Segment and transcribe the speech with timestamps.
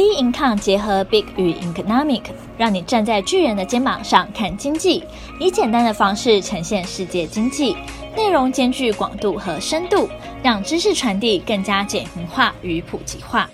[0.00, 2.22] B Income 结合 Big 与 Economic，
[2.56, 5.04] 让你站在巨人的肩膀上看经济，
[5.38, 7.76] 以简单的方式呈现世界经济，
[8.16, 10.08] 内容兼具广度和深度，
[10.42, 13.50] 让知识传递更加简明化与普及化。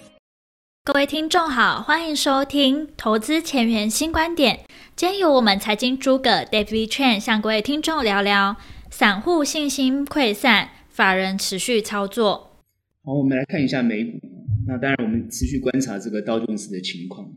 [0.85, 4.61] 各位听众好，欢迎收听投资前沿新观点。
[4.95, 8.55] 今天由我们财经诸葛 David Chen 向各位听众聊聊
[8.89, 12.53] 散户信心溃散，法人持续操作。
[13.05, 14.21] 好，我们来看一下美股。
[14.69, 17.33] 那当然，我们持续观察这个道琼斯的情况。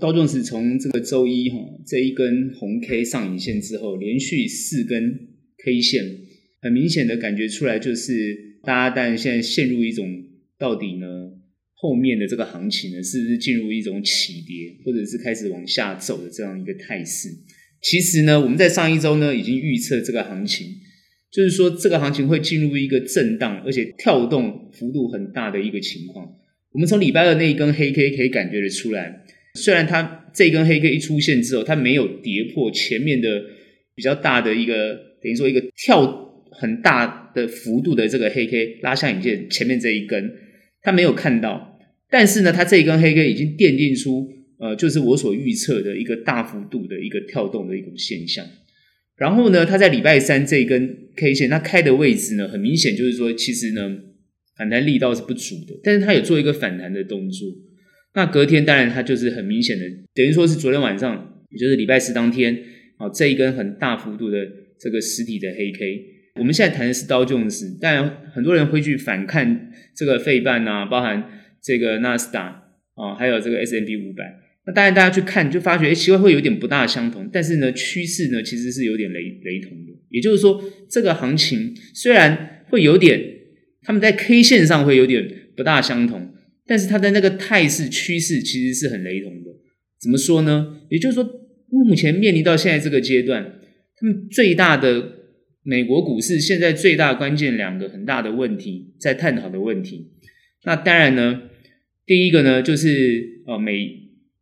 [0.00, 5.28] 道琼斯从这个周一哈这一根红 K 上影线之后，连续四根
[5.62, 6.04] K 线，
[6.62, 10.06] 很明显的感觉出来，就是大家当然现在陷入一种
[10.58, 11.06] 到底呢
[11.74, 17.28] 后面的这个行情呢，是不是进入一种起跌，或者是开始往下走的这样一个态势？
[17.82, 20.66] 其实呢，我们在上一周呢已经预测这个行情，
[21.30, 26.26] 就是说这个行情会进入一个震荡，而且跳动幅度很大的一个情况。
[26.74, 29.24] 我们从礼拜二那一根黑 K 可以感觉得出来，
[29.54, 33.28] 虽然它这根黑 K 一出现之后，它没有跌破前面的
[33.94, 40.32] 比较大的一个，等于说一个跳很大的幅度的这个黑 K 拉下影线前面这一根，
[40.82, 41.78] 它没有看到，
[42.10, 48.44] 但是呢，它这一根黑 K 已经奠定出，呃，就是我所预测的一个大幅度的一个跳动的一种现象。
[49.16, 53.96] 然后呢，它在礼拜三这一根 K 线它开的位置呢，很明显就是说，其实呢。
[54.56, 57.48] 反弹力道是不足的，但是它有做一个反弹的动作。
[58.14, 62.56] 那隔天当然它就是很明显的，等于说是昨天晚上，也就是礼拜四当天，
[62.96, 64.38] 啊，这一根很大幅度的
[64.78, 66.04] 这个实体的黑 K。
[66.36, 71.28] 我们现在谈的是道琼斯，但很多人会去反看这个费半啊，包含
[71.60, 72.62] 这个纳斯达
[72.94, 74.40] 啊，还有这个 S&P 五百。
[74.66, 79.92] 那当然大家去看就发觉，哎，奇怪会有点不大相同，但是呢，趋势呢其实是有点雷雷同的。
[80.10, 83.33] 也就是说，这个行情虽然会有点。
[83.84, 86.30] 他们在 K 线上会有点不大相同，
[86.66, 89.50] 但是它的那个态势趋势其实是很雷同的。
[90.00, 90.80] 怎么说呢？
[90.88, 91.24] 也就是说，
[91.68, 93.60] 目前面临到现在这个阶段，
[93.96, 95.12] 他们最大的
[95.62, 100.10] 美国股市现在最大关键两个很大的问题在探讨的问题。
[100.64, 101.42] 那当然呢，
[102.06, 103.88] 第一个呢就是呃美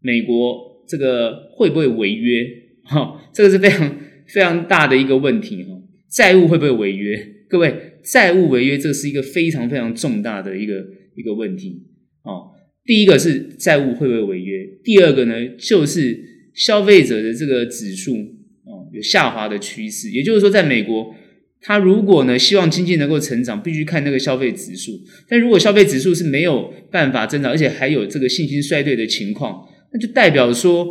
[0.01, 2.45] 美国这个会不会违约？
[2.85, 5.71] 哈，这个是非常非常大的一个问题哈，
[6.11, 7.17] 债务会不会违约？
[7.49, 7.92] 各位。
[8.05, 11.83] 债务违约，这是一个非常非常重大的一个一个问题
[12.23, 12.51] 哦。
[12.85, 16.19] 第一个是债务会不会违约，第二个呢，就是
[16.53, 18.17] 消费者的这个指数
[18.65, 20.11] 哦有下滑的趋势。
[20.11, 21.15] 也就是说，在美国，
[21.61, 25.01] 他如果呢希望经济能够成长，必须看那个消费指数。
[25.29, 30.85] 但如果消费指数是没有办法增长，而且还有这个信心衰退的情况，那就代表说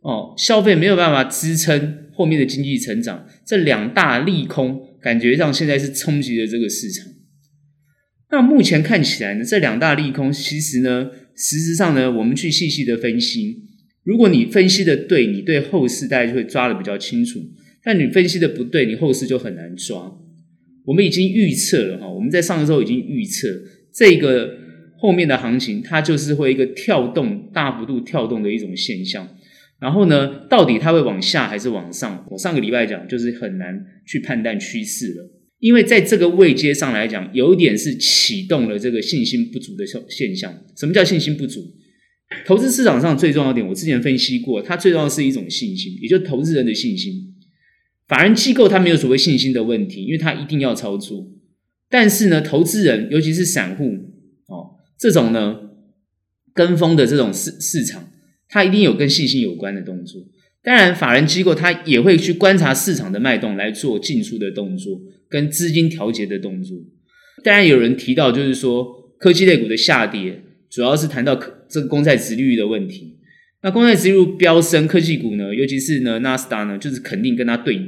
[0.00, 3.26] 哦，消费没有办法支撑后面的经济成长。
[3.44, 4.80] 这两大利空。
[5.04, 7.12] 感觉上现在是冲击了这个市场。
[8.30, 13.58] 那目前看起来呢，这两大利空其实呢，实质上呢，我们去细细的分析，
[14.02, 17.40] 如果你分析的对，你对后市大家就会抓得比较清楚；
[17.84, 20.10] 但你分析的不对，你后市就很难抓。
[20.86, 23.46] 我们已经预测了哈，我们在上周已经预测
[23.94, 24.56] 这个
[24.96, 29.28] 后面的行情，它就是会一个跳动、大幅度跳动的一种现象。
[29.80, 32.26] 然后呢，到底它会往下还是往上？
[32.30, 40.64] 我上个礼拜讲，就是很难去判断趋势了，因为在这个位阶上来讲，有一点是启动了这个信心不足的现现象。
[40.76, 41.74] 什么叫信心不足？
[42.46, 47.34] 投资市场上最重要的点，我之前分析过，它最重要的是一种信心，也就是投资人的信心。
[48.08, 51.30] 法人机构它没有所谓信心的问题，因为它一定要操作。
[51.90, 53.84] 但是呢，投资人，尤其是散户
[54.46, 55.58] 哦，这种呢
[56.54, 58.08] 跟风的这种市市场。
[58.48, 60.22] 它一定有跟信心有关的动作，
[60.62, 66.76] 当然，法人机构它也会去观察市场的脉动来做进出的动作，跟资金调节的动作。
[67.42, 68.86] 当然，有人提到就是说，
[69.18, 71.38] 科技类股的下跌，主要是谈到
[71.68, 73.18] 这个公债殖率的问题。
[73.62, 77.80] 那公债殖率飙升，科技股呢，尤其是呢纳斯达呢，就是肯定跟它对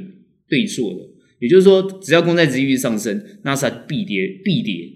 [0.49, 0.99] 对坐的。
[1.39, 4.87] 也就是说，只要公债殖率上升，纳斯达必跌必跌。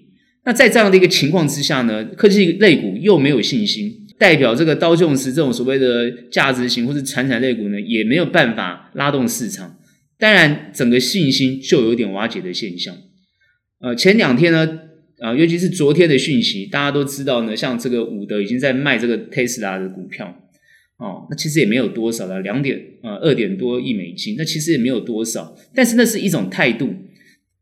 [0.43, 4.07] 那在这样的一个情况之下呢，科技类股又没有信心。
[4.21, 9.79] 代表这个刀琼斯这种所谓的价值型或是传产类股呢，也没有办法拉动市场。
[10.19, 12.95] 当然，整个信心就有点瓦解的现象。
[13.79, 14.79] 呃，前两天呢，
[15.17, 20.27] 呃，尤其是昨天的讯息，大家都知道呢，像这个伍德已经在卖这个特斯拉的股票，
[20.99, 26.93] 哦，那其实也没有多少了，两点呃二点多亿美金，那其实也没有多少，但是那是一种态度。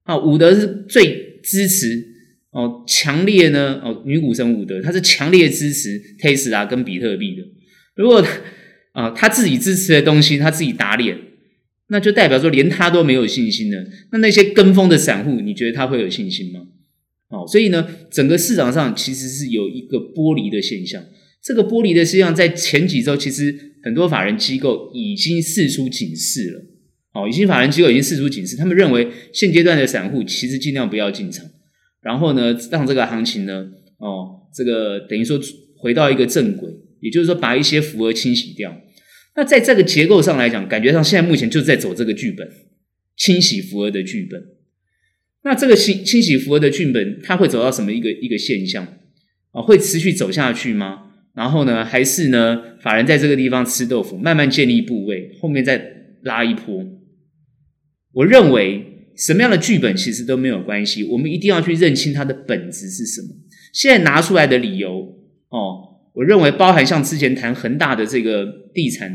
[0.04, 2.19] 啊，伍德是最支持。
[2.52, 3.80] 哦，强烈呢！
[3.84, 7.44] 哦，女股神伍德，她是强烈支持特斯拉跟比特币的。
[7.96, 8.26] 如果
[8.94, 11.16] 啊，他自己支持的东西，他自己打脸，
[11.90, 13.86] 那就代表说连他都没有信心了。
[14.12, 16.62] 那那些跟风的散户，你觉得他会有信心吗？
[17.30, 21.04] 哦，所以呢，整个市场上其实是有一个剥离的现象。
[21.44, 26.66] 这个剥离的现象在前几周，其实很多法人机构已经释出警示了。
[27.14, 31.46] 哦，已经法人机构已经释出警示，他们认为现阶段的散户其实尽量不要进场，
[32.02, 33.68] 然后呢，让这个行情呢，
[33.98, 35.40] 哦，这个等于说
[35.78, 36.70] 回到一个正轨，
[37.02, 38.76] 也就是说把一些浮额清洗掉。
[39.36, 42.50] 那在这个结构上来讲，感觉上现在目前就在走这个剧本，
[43.16, 44.42] 清洗浮额的剧本。
[45.44, 48.86] 那这个清清洗浮额的剧本，它会走到什么一个一个现象
[49.52, 49.62] 啊？
[49.62, 51.12] 会持续走下去吗？
[51.34, 55.82] 然后呢，还是呢，法人在这个地方吃豆腐，慢慢建立部位，后面再
[56.24, 56.86] 拉一波？
[58.12, 58.89] 我认为
[59.20, 63.28] 什么样的剧本其实都没有关系，我们一定要去认清它的本质是什么。
[63.74, 65.16] 现在拿出来的理由
[65.50, 69.12] 哦，我认为包含像之前谈恒大的这个地产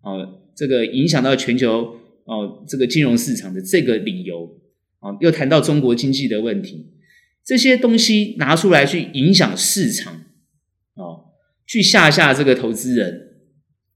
[0.00, 0.26] 哦，
[0.56, 4.58] 这个影响到全球哦这个金融市场的这个理由。
[5.02, 6.86] 啊，又谈到中国经济的问题，
[7.44, 10.14] 这些东西拿出来去影响市场，
[10.94, 11.24] 哦，
[11.66, 13.20] 去吓吓这个投资人，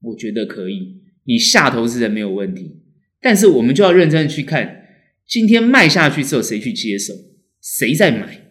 [0.01, 0.97] 我觉得可以。
[1.23, 2.81] 你吓投资人没有问题，
[3.21, 4.86] 但是我们就要认真的去看，
[5.27, 7.13] 今天卖下去之后谁去接手，
[7.61, 8.45] 谁在买？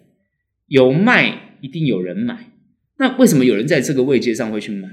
[0.66, 2.52] 有卖一定有人买，
[2.98, 4.88] 那为什么有人在这个位阶上会去买？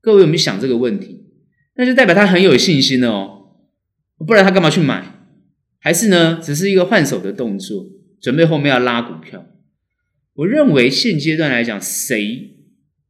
[0.00, 1.26] 各位有没有想这个问题？
[1.74, 3.56] 那就代表他很有信心了哦，
[4.26, 5.16] 不然他干嘛去买？
[5.78, 7.86] 还是呢，只是一个换手的动作，
[8.20, 9.46] 准备后面要拉股票。
[10.34, 12.56] 我认为现阶段来讲，谁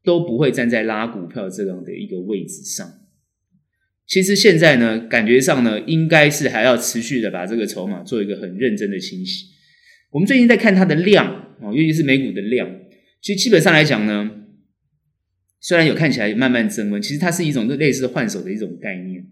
[0.02, 3.00] 都不会站在拉股票这样的一个位置上。
[4.11, 9.47] 其实现在呢，感觉上呢，应该是还要持续的把这个筹码做一个很认真的清洗。
[10.11, 11.27] 我们最近在看它的量
[11.62, 12.69] 啊，尤其是美股的量，
[13.23, 14.29] 其实基本上来讲呢，
[15.61, 19.25] 虽然有看起来慢慢增温，其实它是一种类似换手的一种概念。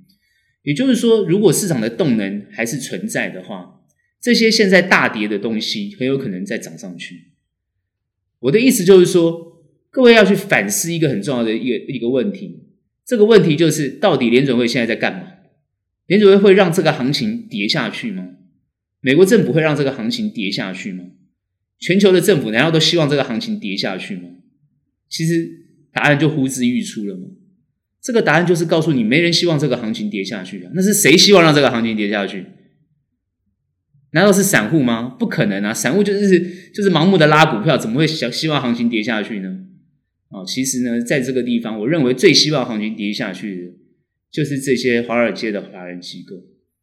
[0.63, 3.81] 也就是说，如果市场的动能还是存在的话，
[4.23, 7.33] 这些现在大跌的东西很有可能再涨上去。
[8.39, 9.61] 我的意思就是说，
[9.91, 12.68] 各位要去反思一个很重要的一个一个问题，
[13.09, 15.23] 这个问题就是到底联准会现在在干嘛？
[16.07, 18.29] 联准会会让这个行情跌下去吗？
[19.01, 21.05] 美国政府会让这个行情跌下去吗？
[21.81, 24.29] 全球的政府难道都希望这个行情跌下去吗？
[25.09, 25.49] 其实
[25.91, 27.29] 答案就呼之欲出了嘛。
[28.03, 30.71] 这个答案就是告诉你，没人希望这个行情跌下去啊。
[30.75, 32.45] 那是谁希望让这个行情跌下去？
[34.11, 35.17] 难道是散户吗？
[35.19, 35.73] 不可能啊！
[35.73, 39.61] 散户就是就是盲目的拉股票，怎么会想希望行情跌下去呢？
[40.31, 43.73] 啊，其实呢，在这个地方，我认为最希望行情跌下去的，
[44.31, 46.37] 就是这些华尔街的法人机构。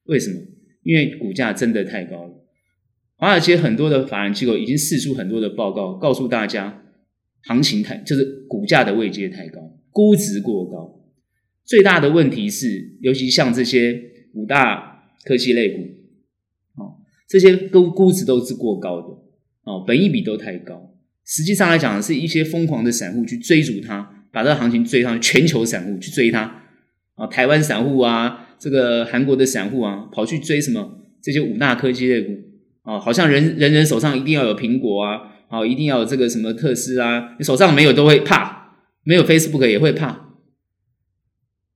[0.05, 0.41] 为什么？
[0.83, 2.45] 因为股价真的太高了。
[3.17, 6.83] 华尔街很多的法人机构已经释出很多的报告，告诉大家，
[7.43, 9.61] 行情太就是股价的位阶太高，
[9.91, 11.03] 估值过高。
[11.63, 14.01] 最大的问题是，尤其像这些
[14.33, 15.81] 五大科技类股，
[16.81, 16.97] 哦，
[17.27, 19.07] 这些估估值都是过高的，
[19.63, 20.94] 哦，本益比都太高。
[21.25, 25.33] 实际上来讲，是一些疯狂的散户去追逐它，把这个行情追上去。
[25.33, 26.63] 全球散户去追它，
[27.15, 32.33] 啊，台湾散户啊，这个韩国的散户啊，跑去追什么这些五大科技类股，
[32.83, 40.21] 啊，好像人人人手上一定要有苹果啊，啊，一定要有这个什么特斯拉，你手上没有都会怕，没有 Facebook 也会怕。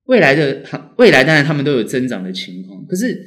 [0.05, 0.63] 未来的
[0.97, 3.19] 未来当然他们都有增长的情况，可是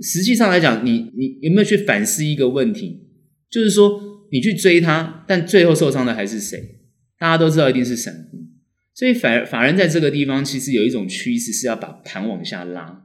[0.00, 3.08] 实际上来讲，你你有没有去反思一个问题？
[3.50, 4.00] 就是说
[4.32, 6.80] 你去追它，但最后受伤的还是谁？
[7.18, 8.38] 大家都知道一定是散户，
[8.94, 13.04] 所以法法人在这个地方其实有一种趋势是要把盘往下拉，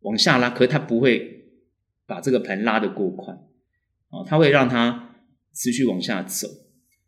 [0.00, 1.44] 往下拉，可他不会
[2.06, 3.32] 把这个盘拉得过快
[4.08, 5.14] 啊，他会让它
[5.54, 6.48] 持续往下走。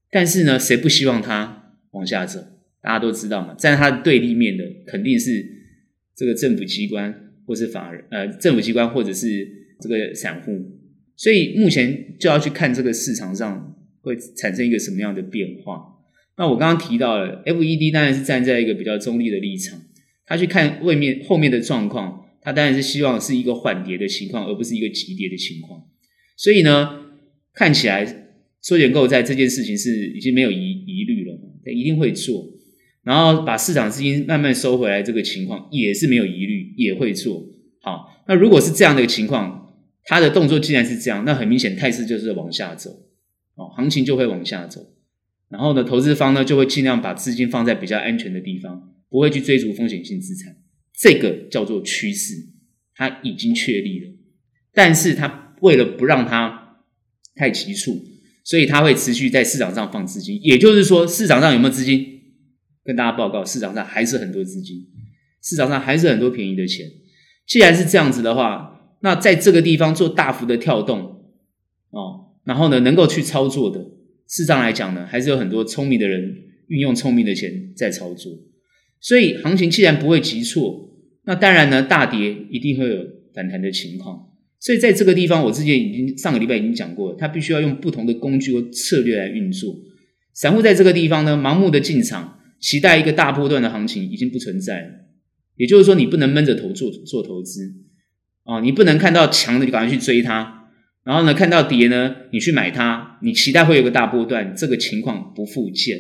[0.09, 2.41] 但是呢，谁不希望它往下走？
[2.81, 5.45] 大家都知道嘛，站在他的对立面的肯定是
[6.15, 9.49] 这个政府机关，或是法人，呃，政府机关或者是
[9.81, 10.53] 这个散户，
[11.17, 15.81] 所以目前就要去看这个市场上会产生一个什么样的变化。
[16.37, 19.81] 那我刚刚提到了，FED 当然是站在一个比较中立的立场，
[20.25, 25.83] 他去看外面后面的状况，他当然是希望是一个缓跌的情况，而不是一个急跌的情况。
[26.37, 26.89] 所以呢，
[27.53, 28.31] 看起来
[28.63, 32.49] 缩减购债这件事情是已经没有疑疑虑了，他一定会做。
[33.05, 37.45] 然后把市场资金慢慢收回来，这个情况也是没有疑虑，也会做
[37.83, 38.25] 好。
[38.27, 39.62] 那如果是这样的一个情况，
[40.05, 42.91] 它的动作既然是这样，那很明显态势就是往下走，
[43.55, 44.81] 哦，行情就会往下走。
[45.49, 50.57] 然后呢，投资方呢就会尽量把资金放在比较安全的地方，不会去追逐风险性资产。
[50.99, 52.35] 这个叫做趋势，
[52.95, 54.11] 它已经确立了。
[54.73, 56.79] 但是它为了不让它
[57.35, 58.03] 太急促，
[58.45, 60.41] 所以它会持续在市场上放资金。
[60.43, 62.09] 也就是说，市场上有没有资金？
[62.85, 64.89] 跟大家报告，市场上还是很多资金，
[65.43, 66.87] 市场上还是很多便宜的钱。
[67.47, 68.72] 既然是这样子的话，
[69.03, 70.99] 那在这个地方做大幅的跳动，
[71.91, 73.81] 哦，然后呢，能够去操作的，
[74.27, 76.35] 事实上来讲呢，还是有很多聪明的人
[76.69, 78.33] 运用聪明的钱在操作。
[79.01, 80.89] 所以行情既然不会急挫，
[81.25, 83.05] 那当然呢，大跌一定会有
[83.35, 84.29] 反弹的情况。
[84.61, 89.75] 所以在这个地方，我之前已经上个礼拜已经讲过了，他必须要用不同的工具和策略来运作。
[90.33, 94.89] 散户在这个地方呢，盲目的进场，期待一个大波段的行情已经不存在了。
[95.57, 97.75] 也就是说，你不能闷着头做做投资
[98.45, 100.69] 啊，你不能看到强的就赶快去追它，
[101.05, 105.99] 然后呢，看到跌呢，你去买它，你期待会有个大波段，这个情况不复见。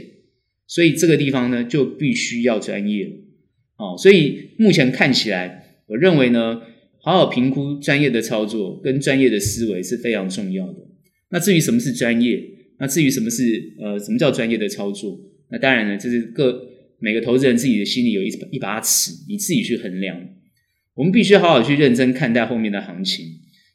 [0.66, 3.12] 所以这个地方呢，就必须要专业了。
[3.76, 6.62] 哦，所以目前看起来，我认为呢。
[7.04, 10.78] 好好评估专业的操作跟专业的思维是非常重要的。
[11.30, 12.40] 那至于什么是专业，
[12.78, 15.18] 那至于什么是呃什么叫专业的操作，
[15.50, 16.64] 那当然呢，这是各
[17.00, 20.16] 每个投资人自己的心里有一一把尺，你自己去衡量。
[20.94, 23.26] 我们必须好好去认真看待后面的行情。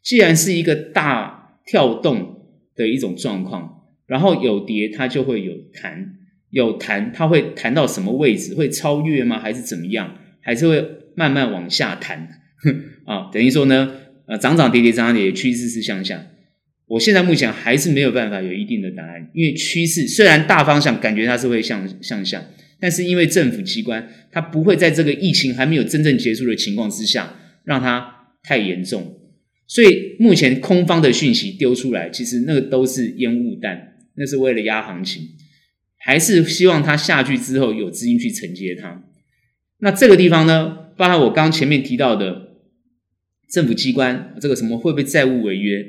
[0.04, 2.42] 既然是一个大跳动
[2.76, 6.14] 的一种状况，然后有跌它就会有弹，
[6.50, 8.56] 有弹它会弹到什么位置？
[8.56, 9.40] 会超越吗？
[9.40, 10.16] 还是怎么样？
[10.42, 12.30] 还是会慢慢往下弹？
[13.06, 13.96] 啊，等于说呢，
[14.28, 16.26] 呃，涨涨跌跌，涨涨跌跌，趋势是向下。
[16.88, 22.42] 我现在目前还是没有办法有一定的答案，因为趋势虽然大方向感觉它是会向向下，
[22.80, 29.20] 但是因为政府机关它不会在这个疫情还没有真正结束的情况之下让它太严重，
[29.68, 35.24] 所以目前空方的讯息丢出来，其实那个都是烟雾弹，那是为了压行情，
[36.00, 39.04] 还是希望它下去之后有资金去承接它。
[39.80, 42.46] 那这个地方呢，包含我刚前面提到的。
[43.50, 45.82] 政府机关这个什么会不会债务违约？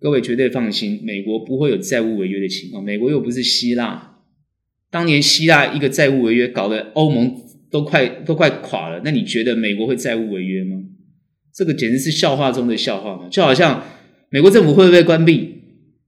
[0.00, 2.82] 各位绝对放心，美国不会有债务违约的情况。
[2.82, 4.09] 美国又不是希腊，
[4.90, 7.34] 当年希腊一个债务违约，搞得欧盟
[7.70, 9.00] 都快都快垮了。
[9.04, 10.76] 那你觉得美国会债务违约吗？
[11.54, 13.28] 这个简直是笑话中的笑话嘛！
[13.28, 13.84] 就好像
[14.30, 15.54] 美国政府会不会关闭？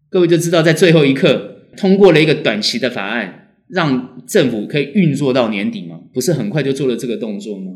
[0.09, 6.01] 各位就知道，在最后一刻通过了一个短期的法案，让政府可以运作到年底吗？
[6.12, 7.73] 不是很快就做了这个动作吗？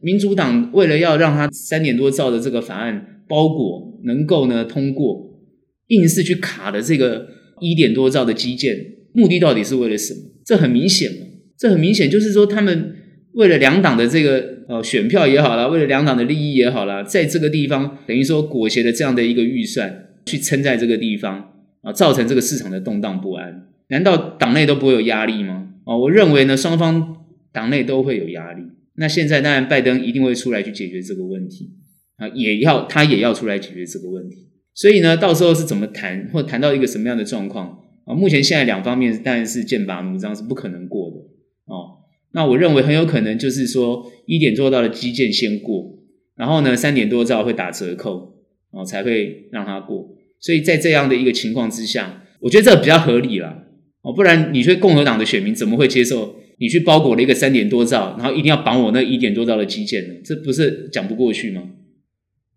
[0.00, 5.40] 民主党为了要让他三点多兆的这个法案包裹能够呢通过，
[5.88, 7.26] 硬是去卡的这个
[7.60, 8.76] 一点多兆的基建，
[9.18, 10.20] 目的到底是为了什么？
[10.44, 11.26] 这很明显嘛，
[11.58, 12.94] 这很明显就是说他们
[13.32, 23.66] 为了两党的这个呃选票也好啦，为了两党的利益也好啦，在这个地方等于说裹挟的这样的一个预算去撑在这个地方啊，造成这个市场的动荡不安。
[23.88, 25.68] 难道党内都不会有压力吗？
[25.84, 27.16] 啊，我认为呢，双方
[27.52, 28.62] 党内都会有压力。
[28.96, 31.70] 那现在当然，拜登一定会出来去解决这个问题
[32.16, 34.36] 啊，也要他也要出来解决这个问题。
[34.74, 37.78] 所以呢，到时候是怎么谈，或谈到一个什么样的状况
[38.08, 38.14] 啊？
[38.14, 41.16] 目前现在两方面当然是剑拔弩张，是不可能过的
[41.66, 41.98] 哦。
[42.32, 45.98] 那我认为很有可能就是说，一点多兆的基建先过，
[46.34, 48.34] 然后呢，三点多兆会打折扣
[48.70, 50.16] 哦，才会让它过。
[50.40, 53.64] 所以在这样的一个情况之下，我觉得这比较合理啦
[54.02, 56.36] 哦，不然你说共和党的选民怎么会接受？
[56.60, 60.14] 你去包裹了一个三点多兆，然后一定要绑我那一点多兆的基建呢？
[60.24, 61.62] 这不是讲不过去吗？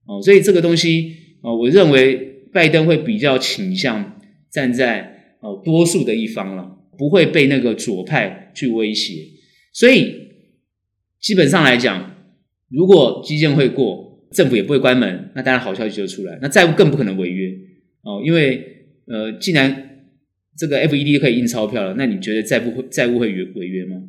[0.07, 2.15] 哦，所以这个东西哦，我认为
[2.51, 5.10] 拜登会比较倾向站在
[5.41, 9.27] 哦多数的一方了，不会被那个左派去威胁。
[9.73, 10.13] 所以
[11.19, 12.15] 基本上来讲，
[12.69, 17.51] 如果基建会过，政府也不会关门，那当然好消息就出来，那债务更不可能违约
[18.03, 18.65] 哦，因为
[19.05, 20.07] 呃，既然
[20.57, 24.01] 这个 FED 可以印钞票了，那你觉得债务会债务会违违约吗？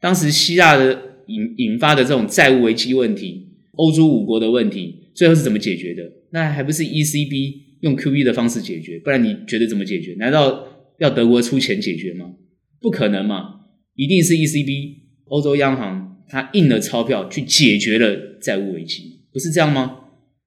[0.00, 6.02] 当时希腊的引引发的这种债务危机问题，欧洲五国的问题，最后是怎么解决的？
[6.30, 8.98] 那还不是 ECB 用 QE 的方式解决？
[8.98, 10.14] 不然你觉得怎么解决？
[10.18, 10.69] 难道
[11.00, 12.34] 要德国出钱解决吗？
[12.80, 13.60] 不可能嘛！
[13.94, 19.96] 一定是 ECB 欧洲央行它印了钞票去解决了债务危机，不是这样吗？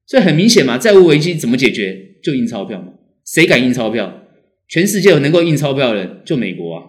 [0.05, 2.17] 所以很明显嘛，债务危机怎么解决？
[2.23, 2.93] 就印钞票嘛！
[3.25, 4.21] 谁敢印钞票？
[4.67, 6.83] 全世界有能够印钞票的人，就美国啊，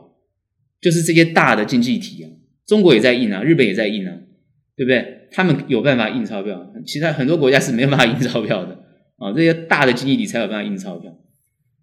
[0.81, 2.31] 就是这些大的经济体啊，
[2.67, 4.15] 中国也在印啊，日本也在印啊，
[4.77, 5.29] 对不对？
[5.33, 8.85] 他们有办法印钞票，其他很多国家是没有办法印钞票的
[9.17, 11.13] 啊，这些大的经济体才有办法印钞票，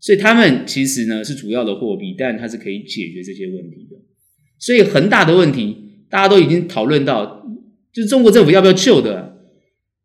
[0.01, 3.95] 所以他们其实呢是主要的货币，但它是可以解决这些问题的。
[4.59, 5.77] 所以恒大的问题，
[6.09, 7.47] 大家都已经讨论到，
[7.93, 9.33] 就是中国政府要不要救的啊？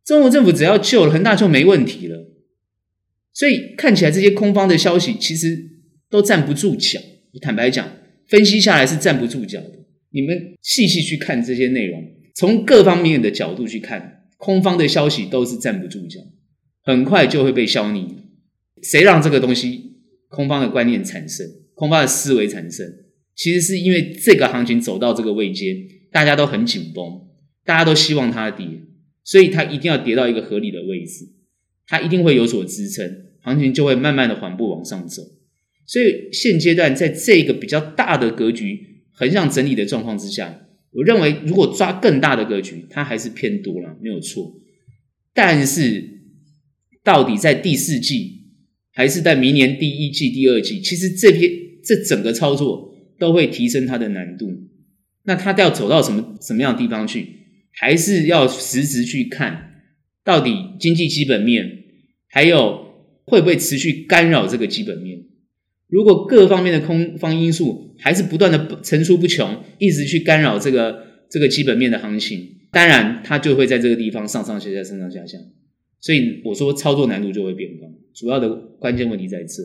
[0.05, 2.29] 中国政府只要救了恒大就没问题了。
[3.33, 5.73] 所以看起来这些空方的消息其实。
[6.09, 7.01] 都站不住脚。
[7.43, 7.85] 坦白讲，
[8.29, 9.73] 分析下来是站不住脚的。
[10.11, 12.01] 你们细细去看这些内容，
[12.37, 16.21] 从各方面的角度去看，空方的消息都是站不住脚，
[16.85, 18.07] 很快就会被消弭。
[18.85, 19.86] 谁让这个东西
[20.29, 22.87] 空方的观念产生，空方的思维产生？
[23.35, 25.77] 其实是因为这个行情走到这个位阶，
[26.11, 27.05] 大家都很紧绷，
[27.65, 28.67] 大家都希望它跌，
[29.23, 31.27] 所以它一定要跌到一个合理的位置，
[31.87, 35.23] 它一定会有所支撑，行情就会慢慢的缓步往上走。
[35.87, 44.61] 所以现阶段在这个比较大的格局横向整理的状况之下，我认为如果抓更大的格局，它还是偏多了，没有错。
[45.35, 46.03] 但是
[47.05, 48.46] 到底在第四季，
[48.97, 51.53] 还是在明年第一季、第二季，其实这篇
[51.85, 54.51] 这整个操作都会提升它的难度。
[55.25, 57.27] 那它要走到什么什么样的地方去，
[57.73, 59.83] 还是要实质去看，
[60.25, 60.51] 到底
[60.81, 61.85] 经济基本面，
[62.29, 62.87] 还有
[63.27, 65.19] 会不会持续干扰这个基本面？
[65.89, 75.37] 如果各方面的空方因素还是不断的层出不穷，一直去干扰这个这个基本面的行情，当然它就会在这个地方上上下下、上上下下。
[76.01, 77.86] 所以我说操作难度就会变高，
[78.17, 78.49] 主要的
[78.81, 79.63] 关键问题在这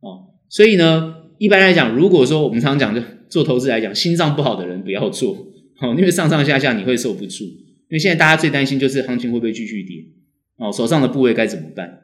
[0.00, 0.34] 哦。
[0.48, 5.34] 所以呢，一般来讲，如果说我们常常讲就做投资来讲，心脏不好的人不要做，
[5.80, 7.44] 哦，因为上上下下你会受不住。
[7.44, 10.04] 因为现在大家最担心就是行情会不会继续跌，
[10.56, 12.02] 哦，手上的部位该怎么办？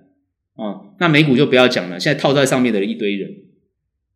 [0.55, 3.29] 哦，那美股就不要讲了，现在套在上面的一堆人，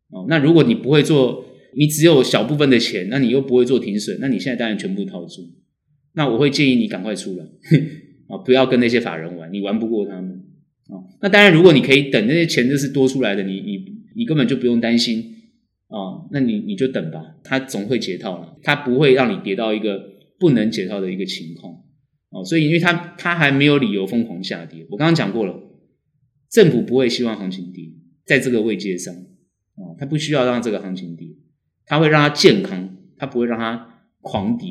[0.09, 5.43] 哦，那如果你不会做，你只有小部分的钱，那你又不会做停损，那你现在当然全部套住。
[6.13, 7.45] 那我会建议你赶快出来。
[8.27, 10.43] 啊， 不要跟那些法人玩，你玩不过他们
[10.89, 11.07] 哦。
[11.21, 13.83] 那当然，如果你可以等那些钱就是多出来的，你你
[14.15, 15.23] 你根本就不用担心
[15.87, 16.27] 啊。
[16.31, 20.03] 那你你就等吧，他总会解套了，他不会让你跌到一个
[20.37, 21.73] 不能解套的一个情况
[22.31, 22.43] 哦。
[22.43, 24.85] 所以，因为他他还没有理由疯狂下跌。
[24.89, 25.57] 我刚刚讲过了，
[26.51, 27.85] 政府不会希望行情跌，
[28.25, 31.27] 在这个位阶上啊，他不需要让这个行情跌，
[31.85, 34.67] 他会让它健康，他不会让它狂跌。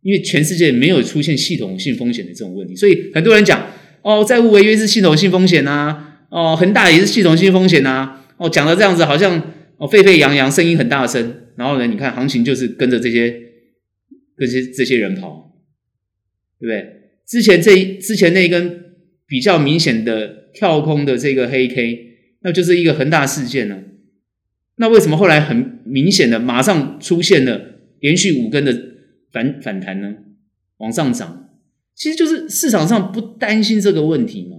[0.00, 3.60] 因为全世界没有出现系统性风险的这种问题，所以很多人讲
[4.02, 9.42] 哦，债务违约是系统性风险呐、哦，恒大也是系统性风险呐、哦，讲的这样子好像
[9.76, 13.34] 哦沸沸扬扬，声音很大声，然后呢，你看行情就是跟着这些
[14.36, 15.52] 这些这些人跑，
[16.60, 16.94] 对不对？
[17.26, 18.84] 之前这之前那一根
[19.26, 23.78] 比较明显的跳空的这个黑 K，那就是一个恒大事件呢、
[24.76, 28.84] 那为什么后来很明显的马上出现了连续五根的？
[29.30, 30.14] 反反弹呢，
[30.78, 31.47] 往上涨，
[31.98, 34.56] 其实就是市场上不担心这个问题嘛。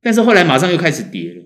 [0.00, 1.44] 但是后来马上又开始跌了。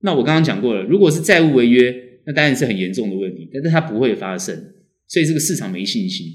[0.00, 4.72] 那我刚刚讲过了，如果是债务违约，那当然是很严重的问题，但是它不会发生，
[5.06, 6.26] 所以这个市场没信心。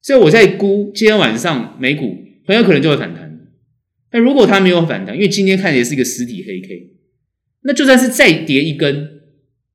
[0.00, 3.48] 所以我在估今天晚上美股很有可能就会反弹。
[4.10, 6.92] 但如果它没有反弹，因为今天看起来是一个实体黑 K，
[7.62, 9.22] 那就算是再跌一根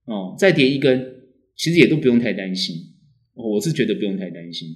[0.06, 1.16] 哦，再跌一根，
[1.58, 2.94] 其实也都不用太担心。
[3.34, 4.70] 我是觉得不用太担心，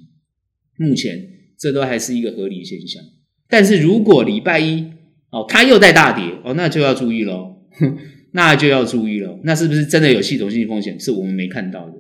[0.78, 3.02] 目前这都还是一个合理现象。
[3.50, 4.92] 但是如果礼拜一
[5.32, 7.58] 哦，它又在大跌哦，那就要注意喽，
[8.32, 9.40] 那就要注意喽。
[9.44, 11.00] 那是不是真的有系统性风险？
[11.00, 11.96] 是我们没看到的，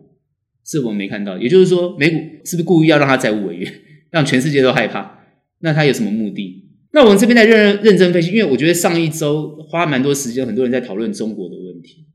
[0.65, 1.41] 是我们没看到的。
[1.41, 3.71] 也就是说，美股是不是故意要让它债务违约，
[4.11, 5.19] 让全世界都害怕？
[5.59, 6.63] 那它有什么目的？
[6.93, 12.05] 那我们这边在认认真分析，因为我觉得上一周花蛮多时间，很多人在讨论中国的问题。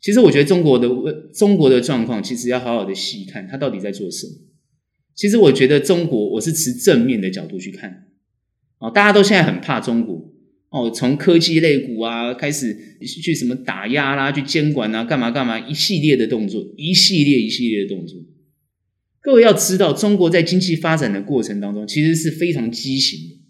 [0.00, 4.32] 其实我觉得中国的问中国的状况，其实要好好的细看，它到底在做什么。
[5.18, 8.04] 其实我觉得中国，我是持正面的角度去看。
[8.78, 10.32] 哦，大家都现在很怕中国
[10.68, 18.16] 哦，从科技类股啊开始去什么打压啦，去监管啊，干嘛干嘛，一系列的动作，一系列一系列的动作。
[19.20, 23.40] 各位要知道，中国在经济发展的过程当中，其实是非常畸形的。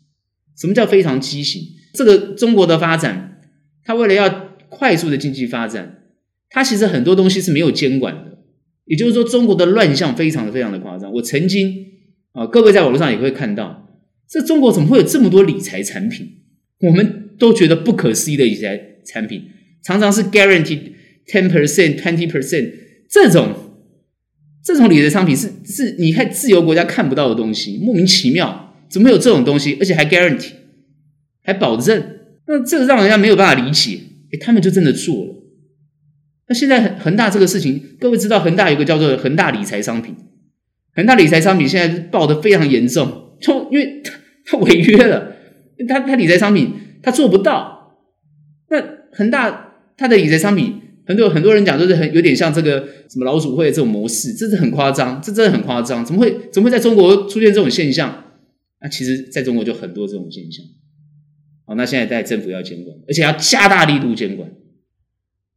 [0.56, 1.62] 什么叫非常畸形？
[1.92, 3.42] 这个中国的发展，
[3.84, 6.04] 它为了要快速的经济发展。
[6.48, 8.38] 它其实很多东西是没有监管的，
[8.86, 10.87] 也就是说，中国的乱象非常的非常的夸。
[11.18, 11.86] 我曾经
[12.32, 13.88] 啊，各位在网络上也会看到，
[14.28, 16.26] 这中国怎么会有这么多理财产品？
[16.80, 19.42] 我们都觉得不可思议的理财产品，
[19.84, 20.92] 常常是 guaranteed
[21.26, 22.72] ten percent、twenty percent
[23.10, 23.52] 这种
[24.62, 29.76] 这种理财商品是是你看自由国家看不到的东西，莫名其妙，怎么会有这种东西？
[29.80, 30.52] 而且还 guarantee，
[31.42, 33.98] 还保证，那这个让人家没有办法理解。
[34.30, 35.34] 哎，他们就真的做了。
[36.48, 40.14] 那现在恒大这个事情，各位知道恒大有个叫做恒大理财商品，
[40.98, 45.32] 恒大理财商品现在爆得非常严重，就因为他他违约了，
[45.86, 48.00] 他他理财商品他做不到。
[48.68, 48.82] 那
[49.12, 50.74] 恒大他的理财商品，
[51.06, 58.24] 很多很多人讲都是很有点像这个什么老鼠会这种模式，这是很夸张，这真的很夸张，怎么会怎么会在中国出现这种现象？
[58.80, 60.66] 那其实在中国就很多这种现象。
[61.64, 64.50] 好，那现在在政府要监管，而且要加大力度监管。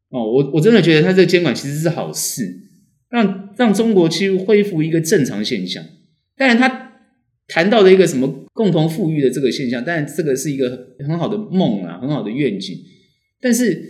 [0.10, 2.43] 哦，我我真的觉得他这个监管其实是好事，
[3.10, 5.83] 让让中国去恢复一个正常现象。
[6.35, 6.93] 当然，他
[7.47, 12.77] 谈到的一个什么共同富裕的这个现象，当然这个是一个很好的梦啊，很好的愿景。
[13.39, 13.81] 但是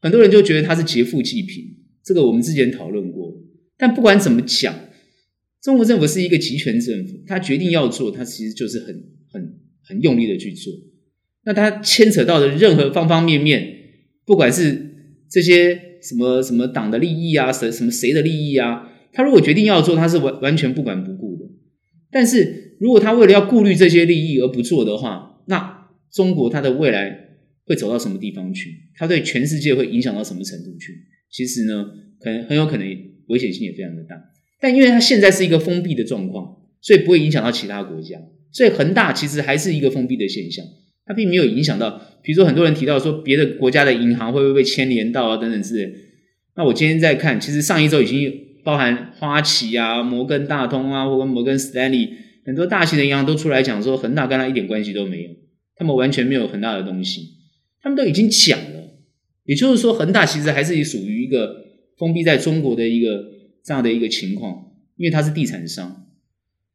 [0.00, 1.64] 很多人就觉得他是劫富济贫，
[2.04, 3.34] 这个我们之前讨论过。
[3.76, 4.74] 但不管怎么讲，
[5.62, 8.88] 中国政府是一个集权政府，他决定要做，他其实就是很
[9.32, 10.72] 很很用力的去做。
[11.44, 13.66] 那他牵扯到的任何方方面面，
[14.24, 14.94] 不管是
[15.28, 18.88] 这些什么什么党的利益啊，什什么谁的利益啊？
[19.12, 21.44] 他如果决定要做，他是完完全不管不顾的。
[22.10, 27.28] 但是如果他为了要顾虑这些利益而不做的话，那中国它的未来
[27.64, 28.70] 会走到什么地方去？
[28.96, 30.92] 它对全世界会影响到什么程度去？
[31.30, 31.86] 其实呢，
[32.20, 32.86] 可能很有可能
[33.28, 34.16] 危险性也非常的大。
[34.60, 38.18] 但因为它现在是一个封闭的状况，所以不会影响到其他国家。
[38.52, 40.62] 所以恒大其实还是一个封闭的现象，
[41.06, 42.00] 它并没有影响到。
[42.22, 45.90] 比如说很多人提到说别的国家的银行会不会被牵连到啊等等之类。
[46.54, 48.30] 那我今天在看，其实上一周已经
[48.62, 52.10] 包含花旗啊、摩根大通啊，或跟摩根士丹利
[52.44, 55.30] 很多大型的银行都出来讲说，恒大跟他一点关系都没有。
[55.74, 57.28] 他们完全没有恒大的东西，
[57.80, 58.90] 他们都已经讲了，
[59.44, 61.56] 也就是说，恒大其实还是属于一个
[61.98, 63.24] 封闭在中国的一个
[63.64, 66.06] 这样的一个情况，因为它是地产商，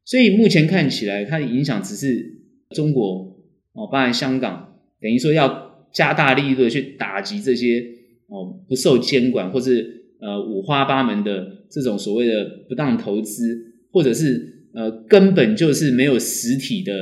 [0.04, 3.38] 所以目前看起来，它的影响只是中国
[3.72, 7.82] 哦，包含香港，等于说要加大力度的去打击这些
[8.26, 16.92] 哦不受监管或是呃五花八门的这种所谓的不当投资，或者是呃根本就是没有实体的。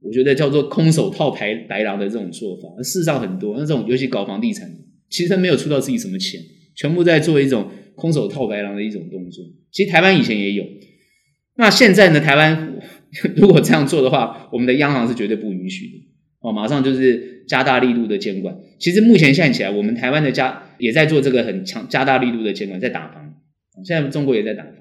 [0.00, 4.70] 我觉得叫做空手套白白狼的这种做法，事实上很多那这种尤其搞房地产，
[5.10, 6.40] 其实他没有出到自己什么钱，
[6.76, 9.44] 全部在做一种空手套白狼的一种动作。
[9.72, 10.64] 其实台湾以前也有，
[11.56, 12.20] 那现在呢？
[12.20, 12.78] 台湾
[13.36, 15.94] 如果这样做的话，我们的央行是绝对不允许的
[16.42, 18.56] 哦，马上就是加大力度的监管。
[18.78, 23.27] 其实目前看起来，我们台湾的加也在做这个很强加大力度的监管，在打房。
[23.84, 24.74] 现在中国也在打房。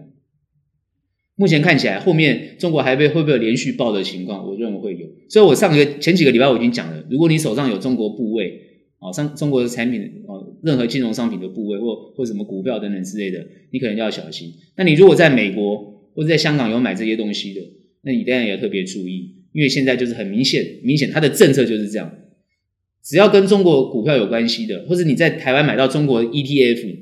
[1.36, 4.48] 目前看起来，后面中国还会会不会有连续爆的情况？
[4.48, 5.08] 我认为会有。
[5.30, 8.60] 所以我上个前几个礼拜我已经讲了，如果你手上有中国部位，
[9.00, 14.52] 哦，上中国的产品，哦，任何金融商品的部位或或什么股票等等之类的，你可能要小心。
[14.76, 17.62] 那你如果在美国或者在香港有买这些东西的，
[18.02, 22.12] 那你当然也要特别注意，因为现在就是很明显，明显它的政策就是这样，
[23.04, 26.98] 只要跟中国股票有关系的，或者你在台湾买到中国 ETF，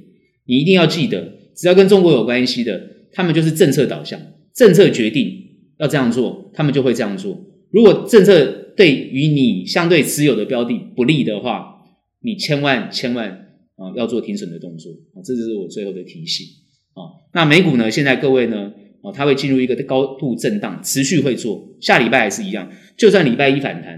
[0.45, 2.91] 你一定要记得，只要跟中国有关系的。
[3.17, 4.19] 他们就是政策导向，
[4.53, 5.31] 政策决定
[5.77, 7.45] 要这样做，他们就会这样做。
[7.71, 11.77] 如果政策对于你相对持有的标的不利的话，
[12.21, 13.29] 你千万千万
[13.77, 16.45] 啊要做停损的动作啊，这就是我最后的提醒
[16.93, 17.23] 啊。
[17.33, 17.89] 那美股呢？
[17.89, 23.97] 现在各位呢啊，它会进入一个高度震荡，持续会做，下礼拜还是一样，就算礼拜一反弹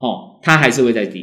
[0.00, 1.22] 哦，它还是会再跌，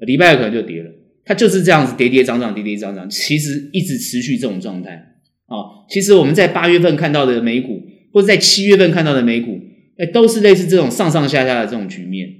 [0.00, 0.90] 礼拜二可能就跌了，
[1.28, 5.16] 它就是这样子跌跌涨涨，跌跌涨涨，其实一直持续这种状态。
[5.46, 7.82] 哦，其实我们在八月份看到的美股，
[8.14, 9.60] 或者在七月份看到的美股，
[9.98, 12.30] 哎，都是类似这种上上下下的这种局面。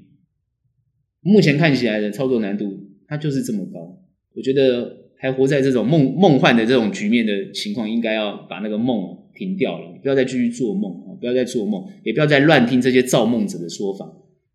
[1.21, 4.01] 目前看起来的操作难度，它就是这么高。
[4.35, 11.13] 我觉得还活在这种梦梦幻的这种局面的情况，应该要把那个梦停掉了，不要再继续做梦啊！
[11.21, 14.07] 不要再做梦，也不要再乱听这些造梦者的说法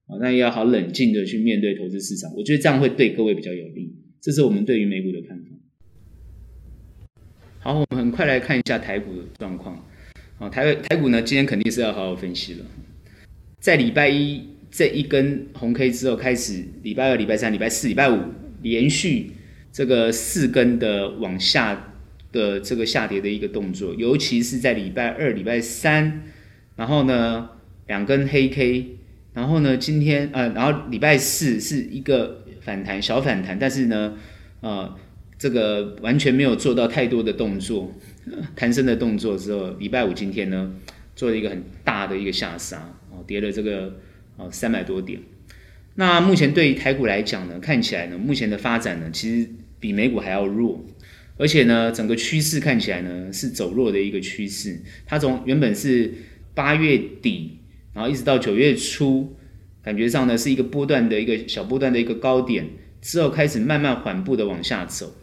[0.07, 0.17] 啊！
[0.19, 2.31] 那也要好冷静的去面对投资市场。
[2.35, 3.93] 我觉得这样会对各位比较有利。
[4.23, 5.43] 这是我们对于美股的看法。
[7.59, 9.85] 好，我们很快来看一下台股的状况。
[10.39, 12.65] 啊，台台股呢，今天肯定是要好好分析了。
[13.59, 18.17] 在礼拜一这一根红 K 之后，开始礼拜二、礼拜三、礼拜四、礼拜五
[18.61, 19.31] 连续
[19.73, 21.93] 这个四根的往下
[22.31, 26.23] 的这个下跌的一个动作，尤其是在礼拜二、礼拜三，
[26.77, 27.49] 然后呢
[27.87, 28.97] 两根黑 K，
[29.33, 34.17] 然后呢今天呃，然后礼拜四是一个反弹，小反弹，但是呢，
[34.61, 34.97] 呃。
[35.35, 37.93] 这个完全没有做到太多的动作，
[38.55, 40.71] 弹升的动作之后，礼拜五今天呢，
[41.17, 43.99] 做了一个很大的一个下杀，哦，跌了这个
[44.37, 45.19] 哦三百多点。
[45.95, 49.49] 那目前对于台股来讲呢，看起来呢，目前的发展呢，其实
[49.81, 50.85] 比美股还要弱，
[51.35, 54.79] 而且呢，整个趋势看起来呢是走弱的一个趋势。
[55.05, 56.13] 它从原本是
[56.53, 57.57] 八月底，
[57.93, 59.35] 然后一直到九月初，
[59.83, 62.65] 感觉上呢是一个波段的一个小波段的一个高点，
[63.01, 65.15] 之后开始慢慢缓步的往下走。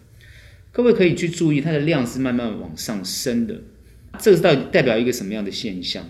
[0.72, 3.62] 各位可以去注意，它的量是慢慢往上升的，
[4.18, 6.04] 这个是到底代表一个什么样的现象？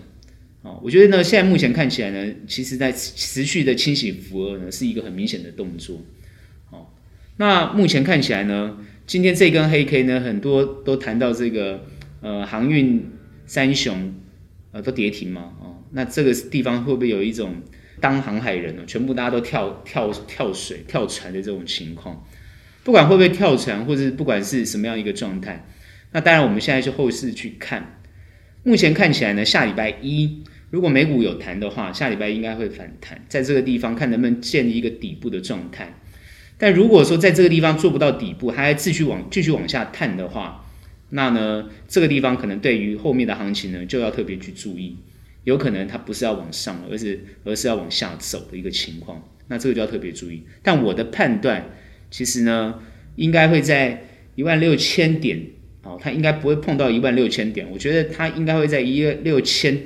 [0.61, 6.03] 啊，我觉得呢，现在目前看起来呢，其实在持续的清洗符额呢，是一个很明显的动作。
[6.69, 6.85] 哦，
[7.37, 11.85] 那目前看起来呢，今天这根黑 K 呢，很多都谈到这个
[12.21, 13.09] 呃航运
[13.47, 14.13] 三雄
[14.71, 17.55] 呃都跌停嘛，哦，那这个地方会不会有一种
[18.01, 22.25] 当航海人呢，全部大家都跳跳跳水跳船的这种情况？
[22.83, 25.67] 不管会不会跳船，或者是不管是什么样一个状态，
[26.11, 28.01] 那当然我们现在就后市去看。
[28.63, 35.93] 目前看起来呢，下礼拜一如果美股有弹的话，下礼拜应该会反弹，在这个地方看能不能建立一个底部的状态。
[36.57, 40.65] 但如果说在这个地方做不到底部，还继续往继续往下探的话，
[41.09, 44.97] 那呢这个地方可能对于后面的行情呢就要特别去注意，
[45.43, 49.27] 有可能它不是要往上，而是而是要往下走的一个情况。
[49.47, 50.43] 那这个就要特别注意。
[50.61, 51.77] 但我的判断。
[52.13, 52.77] 其实呢，
[53.15, 55.45] 应该会在一万六千点
[55.81, 59.81] 哦，它应该不会碰到一万六千点，我觉得它应该会在一万六千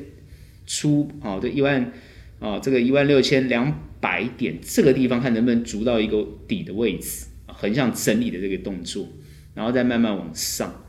[0.65, 1.94] 出，哦，这一万，
[2.39, 9.08] 哦，这个一万六千两百点这个地方看能不能足到一个底的位置，横向整理的这个动作，
[9.54, 10.84] 然后再慢慢往上，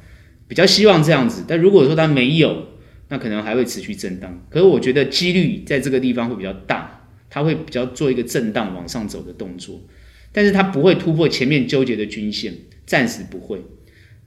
[0.49, 1.45] 比较希望这样子。
[1.47, 2.67] 但如果说它没有，
[3.09, 4.43] 那可能还会持续震荡。
[4.49, 9.81] 可是我觉得几率在这个地方会比较大，它会比较做一个震荡往上走的动作，
[10.33, 13.63] 但是它不会突破前面纠结的均线，暂时不会。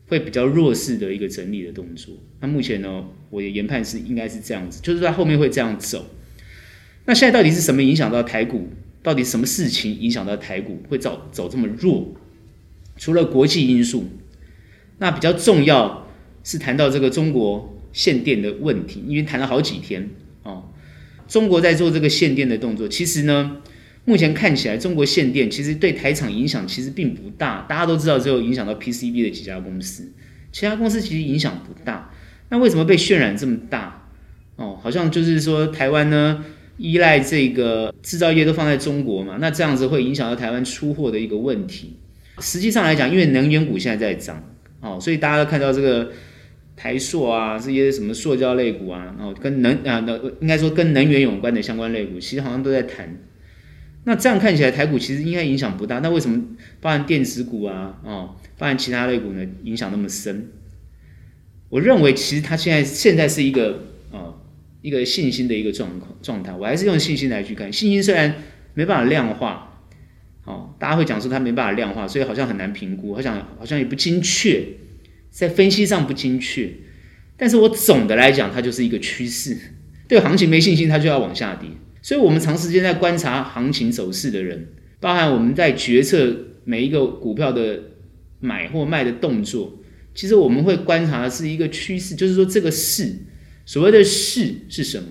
[0.07, 2.15] 会比较弱势的一个整理的动作。
[2.39, 6.03] 那目前呢，我的研判是应该是这样子，就是在后面会这样走。
[7.05, 8.69] 那现在到底是什么影响到台股？
[9.03, 12.15] 到底什么事情影响到台股会走走这么弱？
[12.97, 14.05] 除了国际因素，
[14.97, 16.07] 那比较重要
[16.43, 20.09] 是谈到这个中国限电的问题，因为谈了好几天
[20.43, 20.69] 哦。
[21.27, 23.57] 中国在做这个限电的动作，其实呢。
[24.05, 27.63] 目前看起来，中国限电其实对台厂影响其实并不大。
[27.69, 30.11] 大家都知道，只有影响到 PCB 的几家公司，
[30.51, 32.11] 其他公司其实影响不大。
[32.49, 34.07] 那为什么被渲染这么大？
[34.55, 36.43] 哦，好像就是说台湾呢
[36.77, 41.97] 依赖这个制造业都放在中国嘛，那这样子会影响到台湾出货的一个问题。
[42.39, 44.43] 实际上来讲，因为能源股现在在涨，
[44.81, 46.11] 哦，所以大家都看到这个
[46.79, 53.17] 台塑啊，这些什么塑胶类股啊，哦，跟能啊，那应该说跟能源有关的相关类股，其实好像都在谈。
[54.05, 55.99] 那这样看起来，台股其实应该影响不大。
[55.99, 56.41] 那为什么
[56.79, 60.47] 包含电子股啊，哦，包含其他类股呢，影响那么深？
[61.67, 64.39] 我认为其实它现在现在是一个哦，
[64.81, 66.53] 一个信心的一个状况状态。
[66.53, 68.35] 我还是用信心来去看，信心虽然
[68.73, 69.83] 没办法量化，
[70.45, 74.65] 哦，大家会讲说它没办法量化，所以好像很难评估，好像好像也不精确，
[75.29, 76.71] 在分析上不精确。
[77.37, 79.57] 但是我总的来讲，它就是一个趋势。
[80.07, 81.69] 对行情没信心，它就要往下跌。
[82.01, 84.67] 所以，我们长时间在观察行情走势的人，
[84.99, 87.83] 包含我们在决策每一个股票的
[88.39, 89.79] 买或卖的动作，
[90.15, 93.15] 其实我们会观察的是一个趋势，就是说这个势，
[93.65, 95.09] 所谓的势是什么？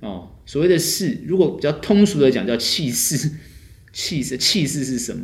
[0.00, 3.30] 哦，所谓的势，如果比较通俗的讲，叫气势。
[3.92, 5.22] 气势，气势是什么？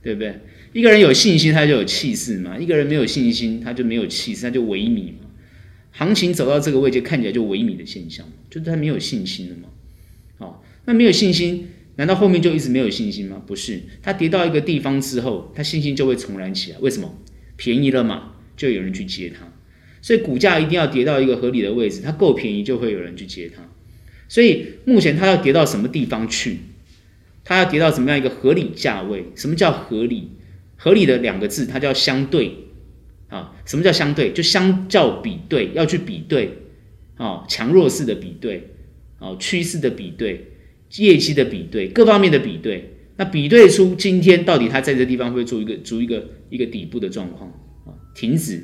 [0.00, 0.40] 对不对？
[0.76, 5.20] 一个人有信心，他就有气势嘛；一个人没有信心，他就没有气势，他就萎靡嘛。
[5.90, 9.68] 行情走到这个位置，看起来就萎靡的现象，就是他没有信心了嘛。
[10.36, 13.42] 哦，那没有信心，难道后面就一直没有信心吗？
[13.46, 16.78] 不是，它跌到一个地方之后，它信心就会重燃起来。
[16.80, 17.18] 为什么？
[17.56, 19.50] 便宜了嘛，就有人去接它。
[20.02, 23.62] 所以股价一定要跌到一个合理的位置，它够便宜就会有人去接它。
[24.28, 26.58] 所以目前它要跌到什么地方去？
[27.44, 29.24] 它要跌到什么样一个合理价位？
[29.34, 30.32] 什么叫合理？
[30.76, 32.52] 合理的两个字，它叫相对
[33.28, 33.54] 啊。
[33.64, 34.32] 什么叫相对？
[34.32, 36.58] 就相较比对，要去比对
[37.16, 38.70] 啊，强弱势的比对。
[39.18, 40.46] 啊，趋势的比对，
[40.98, 47.48] 业绩的比对，各方面的比对，那比对出今天到底它在这地方会做一个，做一个一个底部的状况
[47.86, 48.62] 啊，停止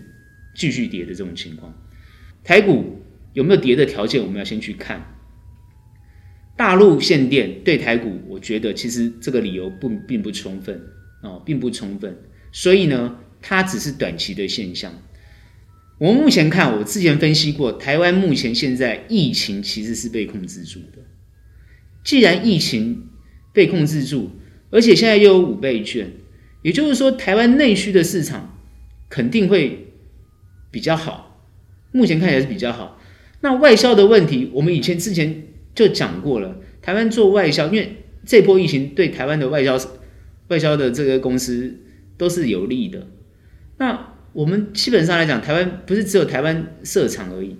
[0.54, 1.74] 继续跌的这种情况，
[2.44, 4.22] 台股有没有跌的条件？
[4.22, 5.16] 我们要先去看
[6.54, 10.78] 大陆限电对台股，我觉得其实这个理由不并不充分
[11.22, 12.16] 哦，并不充分，
[12.52, 14.92] 所以呢，它只是短期的现象。
[15.98, 20.98] 我们目前看，我之前分析过，台湾目前现在疫情其实是被控制住的。
[22.04, 23.08] 既然疫情
[23.52, 24.30] 被控制住，
[24.70, 26.10] 而且现在又有五倍券，
[26.62, 28.58] 也就是说，台湾内需的市场
[29.08, 29.92] 肯定会
[30.72, 31.40] 比较好。
[31.92, 33.00] 目前看起来是比较好。
[33.40, 39.78] 那外销的问题，我们以前之前就讲过了，台湾做外销，因为这波疫情对台湾的外销
[40.52, 41.80] 外销的这个公司
[42.18, 43.08] 都是有利的。
[43.78, 47.56] 那我们基本上来讲，台湾不是只有台湾设厂而已，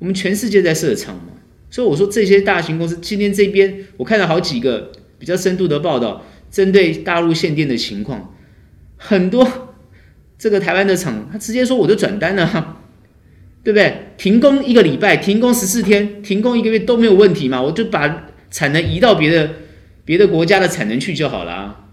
[0.00, 1.32] 我们全世界在设厂嘛。
[1.70, 8.34] 所以我说这些大型公司今天这边，我看到好几个比较深度的报道，针对大陆限电的情况，
[8.96, 9.76] 很多
[10.36, 12.82] 这个台湾的厂，他直接说我就转单了，
[13.62, 14.12] 对不对？
[14.16, 19.50] 停工一个礼拜，停工十四天，停工一个月都没有问题嘛，我就把产能移到别的
[20.04, 21.83] 别的国家的产能去就好了，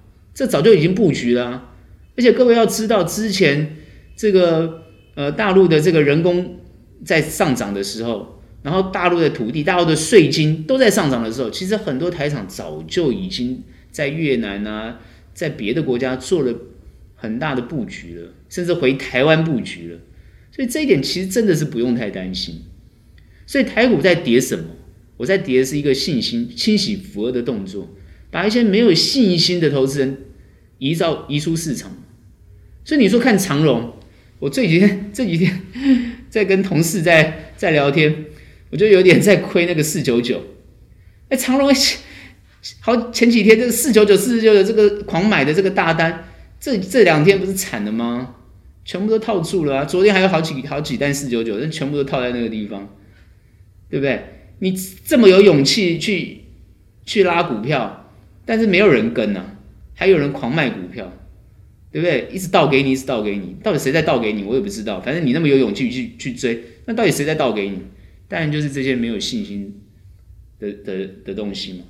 [0.42, 1.70] 这早就已经布局了。
[2.18, 3.78] 而且各位要知道之前。
[4.14, 4.84] 这个
[5.16, 6.60] 呃，大陆的这个人工
[7.04, 15.00] 在上涨的时候，然后大陆的土地、大陆的税金都在上涨的时候，其实很多台厂早就已经在越南啊，
[15.34, 16.54] 在别的国家做了
[17.16, 19.98] 很大的布局了，甚至回台湾布局了。
[20.52, 22.62] 所以这一点其实真的是不用太担心。
[23.48, 24.66] 所以台股在跌什么？
[25.18, 27.90] 我在跌的是一个信心清洗浮额的动作，
[28.30, 30.18] 把一些没有信心的投资人
[30.82, 31.92] 移到移出市场。
[32.84, 33.94] 所以你说看长荣。
[34.40, 35.62] 我这几天 这几天
[36.28, 38.26] 在跟同事在在聊天，
[38.72, 40.44] 我就有点在亏那个四九九。
[41.30, 41.70] 哎，长荣
[42.82, 46.26] 好前几天这个四九九四九九的这个狂买的这个大单，
[46.60, 48.36] 这这两天不是惨了吗？
[48.84, 49.86] 全部都套住了啊！
[49.86, 52.90] 昨天还有好几好几单四九九，但全部都套在那个地方，
[53.92, 54.26] 对不对？
[54.58, 54.74] 你
[55.06, 56.46] 这么有勇气去
[57.06, 58.10] 去拉股票，
[58.44, 59.58] 但是没有人跟啊，
[60.02, 61.14] 还有人狂卖股票，
[61.92, 62.28] 对不对？
[62.32, 64.44] 一直倒给你，一直倒给你，到底谁在倒给你？
[64.44, 65.00] 我也不知道。
[65.00, 67.78] 反正你那么有勇气去去追，那到底谁在倒给你？
[68.28, 69.80] 当然就是这些没有信心
[70.58, 71.84] 的的的东西嘛。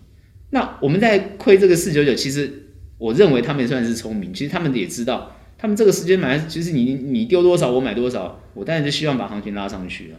[0.50, 2.52] 那我们在亏这个四九九，其实
[2.98, 5.38] 我认为他们也算是聪明，其实他们也知道。
[5.58, 10.18] 他们这个时间买，其实你你丢多少，我买多少，我当然就希望把行情拉上去了，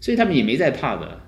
[0.00, 1.20] 所以他们也没在怕的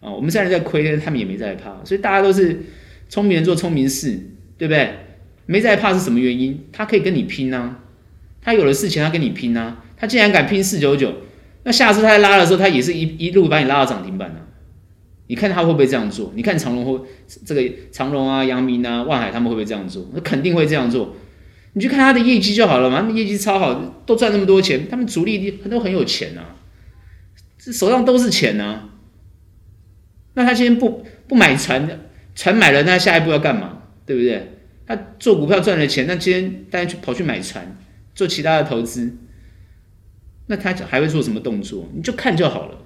[0.00, 0.12] 啊。
[0.12, 2.60] 我们虽然在亏，但他们也没在怕，所以大家都是
[3.08, 4.18] 聪明人做聪明事，
[4.58, 4.90] 对不对？
[5.46, 6.66] 没在怕是什么原因？
[6.72, 7.78] 他可以跟你拼呐、啊，
[8.40, 11.12] 他有了事情，他跟你拼呐、啊，他既然敢拼四九九，
[11.64, 14.40] 那下次他拉的时候，他也是一一路把你拉到涨停板啊。
[15.26, 16.32] 你看他会不会这样做？
[16.36, 17.06] 你看长隆会
[17.46, 20.10] 这个长隆啊、阳明啊、万海他们会不会这样做？
[20.12, 21.16] 那肯定会这样做。
[21.72, 23.74] 你去看他的业绩就好了嘛，他们业绩超好，
[24.06, 26.56] 都赚那么多钱，他们主力都很有钱啊，
[27.58, 28.90] 这手上都是钱啊。
[30.34, 32.00] 那他今天不不买船，
[32.34, 33.78] 船买了，那下一步要干嘛？
[34.04, 34.53] 对不对？
[34.86, 37.76] 他做股票赚了钱，那今天大家去跑去买船，
[38.14, 39.16] 做其他的投资，
[40.46, 41.88] 那他还会做什么动作？
[41.94, 42.78] 你就看就好了。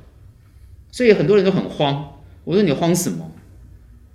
[0.90, 3.32] 所以很多人都很慌，我说你慌什么？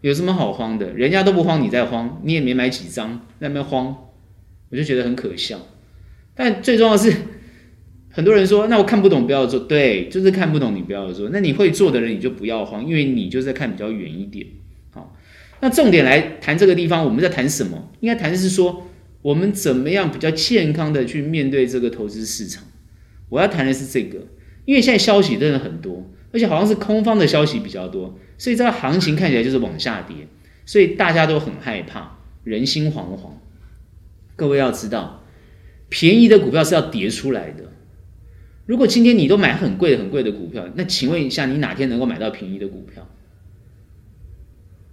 [0.02, 0.91] 有什么好慌的？
[0.93, 3.98] 人家都不慌，你在慌，你也没买几张，那边慌。
[4.69, 5.60] 我就觉得很可笑，
[6.34, 7.13] 但最重要是，
[8.10, 9.60] 很多人说，那我看不懂，不要做。
[9.60, 11.30] 对，就是看不懂，你不要做。
[11.30, 14.48] 那你会做的人，你就不要慌，因为你就是在看比较远一点。
[15.63, 17.89] 那重点来谈这个地方，我们在谈什么？
[18.02, 18.86] 应该谈的是说，
[19.21, 22.65] 我们怎么样比较健康的去面对这个投资市场。
[23.30, 24.28] 我要谈的是这个，
[24.65, 30.28] 因为现在消息真的很多，而且好像是空方的消息比较多，所以这个行情看起来就是往下跌，
[30.65, 33.30] 所以大家都很害怕，人心惶惶。
[34.36, 35.23] 各位要知道，
[35.88, 37.71] 便宜的股票是要跌出来的。
[38.65, 43.08] 如果今天你都买很贵很贵的股票，那请问一下，你哪天能够买到便宜的股票？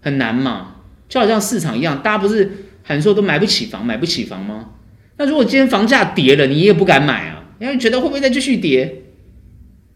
[0.01, 0.77] 很难嘛？
[1.09, 2.51] 就好像市场一样，大家不是
[2.83, 4.71] 很说都买不起房，买不起房吗？
[5.17, 9.03] 那如果今天房价跌了，你也不敢买啊，因为觉得会不会再继续跌？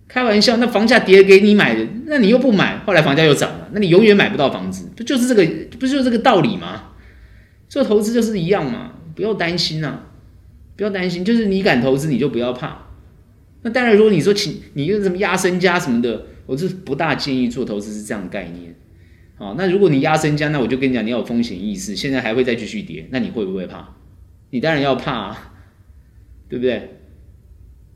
[0.07, 5.47] 开玩笑，那房价跌给你买的，那你又不买，后来房价又涨了，那你永远买不到房子，不就是这个，
[5.79, 6.91] 不就是这个道理吗？
[7.69, 8.93] 做投资就是一样嘛。
[9.17, 10.07] 不要担心、啊，
[10.75, 12.89] 不要担心，就是你敢投资，你就不要怕。
[13.63, 18.75] 那当然，如果你说请你用什么压身家什么的，我是不大建议做投资是这样的概念。
[19.45, 23.95] 好，那如果你压身家，那我就跟你讲，你要有风险意识，现在还会再继续跌，那你会不会怕？
[24.49, 25.53] 你当然要怕啊，
[26.49, 27.01] 对不对？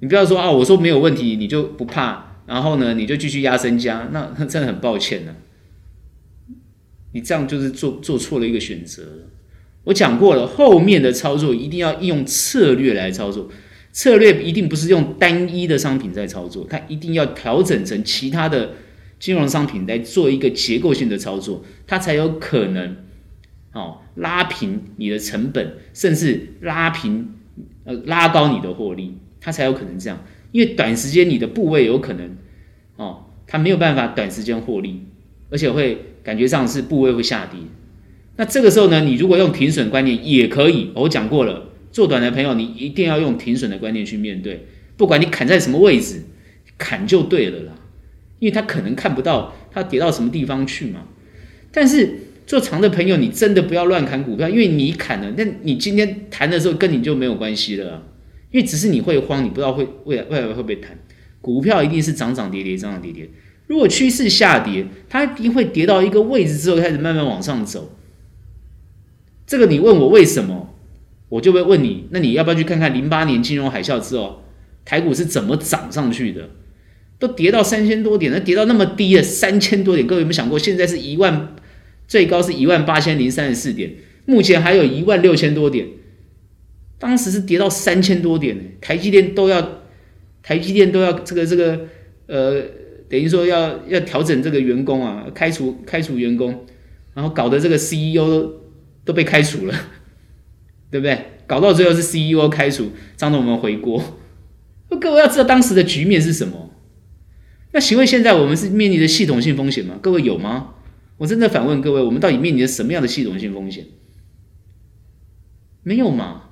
[0.01, 5.35] 你不要说啊，我说没有问题，你就不怕，然后呢，你就继续压身家，那真的很抱歉呢、
[7.15, 9.03] 你这样就是做做错了一个选择。
[9.85, 13.49] 我讲过了，后面的操作一定要用策略来操作，
[13.91, 18.75] 策略一定不是用单一的商品在操作，它一定要调整成其他的
[19.19, 22.97] 金融商品来做一个结构性的操作，它才有可能
[23.73, 27.35] 哦拉平你的成本，甚至拉平
[27.85, 32.37] 呃拉高你的获利，它才有可能这样，因为短时间你的部位有可能
[32.97, 35.07] 哦它没有办法短时间获利，
[35.51, 37.59] 而且会感觉上是部位会下跌。
[38.37, 40.93] 那这个时候呢，你如果用停损观念也可以。
[40.95, 44.69] 我讲过了，做短的朋友，你一定要用停损的观念去面对。
[44.97, 46.23] 不管你砍在什么位置，
[46.77, 47.73] 砍就对了啦。
[48.39, 51.05] 因为他可能看不到他跌到什么地方去嘛。
[51.71, 52.15] 但是
[52.47, 58.03] 做长的朋友，你真的不要乱砍股票，因为你砍了，那你今天弹的时候跟你就没有关系了。
[58.51, 60.99] 因为只是你会慌，你不知道会未来未来会不会弹。
[61.43, 63.29] 股票一定是涨涨跌跌，涨涨跌跌。
[63.67, 67.95] 如果趋势下跌，它一定会跌到一个位置之后，开始慢慢往上走。
[69.47, 70.75] 这个你问我为什么，
[71.29, 74.43] 我就会问你，那你要不要去看看零八年金融海啸之后，
[74.87, 76.49] 台股是怎么涨上去的？
[77.19, 80.59] 都跌到三千多点，那跌到那么低的三千多点，各位有没有想过？
[80.59, 81.57] 现在是一万，
[82.07, 85.87] 最高是一万八千零三十四点，目前还有一万六千多点，
[86.99, 89.83] 当时是跌到三千多点，台积电都要，
[90.43, 91.81] 台积电都要这个这个，
[92.27, 92.63] 呃，
[93.09, 96.67] 等于说要要调整这个员工啊，开除开除员工，
[97.15, 98.55] 然后搞得这个 CEO。
[99.05, 99.75] 都被开除了，
[100.93, 101.19] 对不对？
[101.47, 104.21] 搞到最后是 CEO 开除，张总我们回锅。
[105.01, 106.68] 各位要知道当时的局面是什么？
[107.73, 109.99] 那请问现在我们是面临的系统性风险吗？
[110.01, 110.75] 各位有吗？
[111.19, 113.85] 我真的反问各位，我们到底面临的什么样的系统性风险？
[115.83, 116.45] 没有嘛？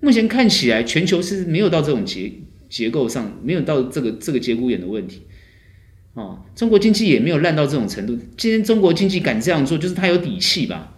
[0.00, 2.32] 目前看起来全球是没有到这种结
[2.68, 5.22] 结构上，没有到这个这个节骨眼的问题。
[6.14, 8.18] 哦，中国经济也没有烂到这种程度。
[8.36, 10.94] 今天中国经济敢这样做，就是他有底气吧？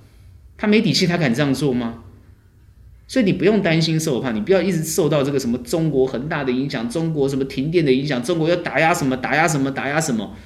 [0.57, 2.05] 他没底气，他敢这样做吗？
[3.11, 10.37] 所以你不用担心受怕，你不要一直受到这个什么中国恒大的影响，中国什么停电的影响，中国要打压什么打压什么打压什么，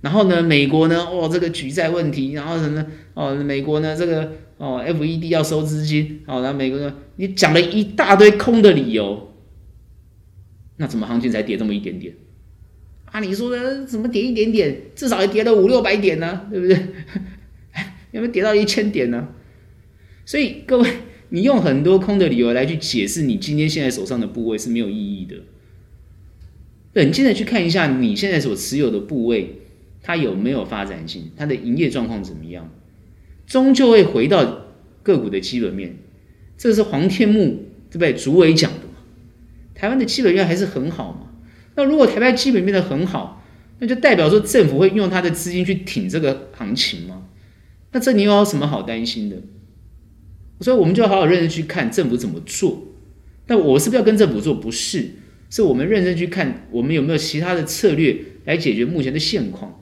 [0.00, 9.32] 然后呢，美国呢，哦，这个举债问题，然后什么哦，美国呢，这个哦，FED 要收资金，哦，然后美国呢，你讲了一大堆空的理由，
[10.78, 12.16] 那怎么行情才跌这么一点点？
[13.12, 16.76] 啊，你说的怎么跌一点点，至少也跌了五六百点呢，对不对？
[18.10, 19.28] 有没有跌到一千点呢？
[20.24, 20.90] 所以各位。
[21.30, 25.36] 你用很多空的理由来去解释你今天现在手上的部位是没有意义的。
[26.94, 29.60] 冷静的去看一下你现在所持有的部位，
[30.02, 32.70] 它有没有发展性，它的营业状况怎么样，
[33.46, 34.64] 终究会回到
[35.02, 35.96] 个股的基本面。
[36.56, 38.14] 这是黄天木对不对？
[38.14, 38.94] 主委讲的嘛。
[39.74, 41.30] 台湾的基本面还是很好嘛。
[41.76, 43.44] 那如果台湾基本面的很好，
[43.78, 47.28] 那就代表说政府会用他的资金去挺这个行情吗？
[47.92, 49.36] 那这你又有什么好担心的？
[50.60, 52.84] 所以我们就要好好认真去看政府怎么做。
[53.46, 54.54] 但我是不是要跟政府做？
[54.54, 55.10] 不是，
[55.48, 59.80] 是我们认真去看我们有没有其他的策略来解决目前的现况。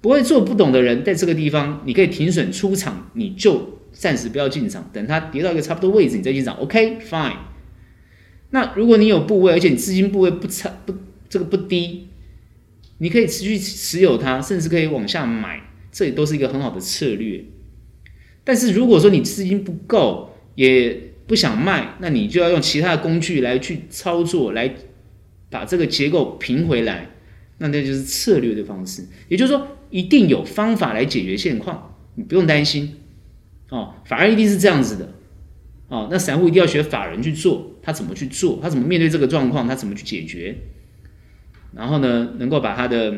[0.00, 6.56] 不会做不懂的人，在这个地方你可以停损出场，你就暂时不要进场，等它跌到一个差不多位置，你再进场。
[6.56, 7.36] OK，fine。
[8.50, 10.94] 那如果你有部位，而且你资金部位不差不
[11.28, 12.08] 这个不低，
[12.98, 15.60] 你可以持续持有它，甚至可以往下买，
[15.92, 17.44] 这也都是一个很好的策略。
[18.50, 24.74] 但是如果说你资金不够，也不想卖，那你就要用其他的工具来去操作，来
[25.48, 27.10] 把这个结构平回来。
[27.58, 32.96] 那那就是策略的方式，也就是说，一定有方法来解决现况，你不用担心
[33.68, 33.94] 哦。
[34.04, 35.12] 法人一定是这样子的
[35.86, 36.08] 哦。
[36.10, 40.56] 那散户一定要学法人去做，他怎么去做，他怎么面对这个状况，他怎么去解决，
[41.72, 43.14] 然后呢，能够把他的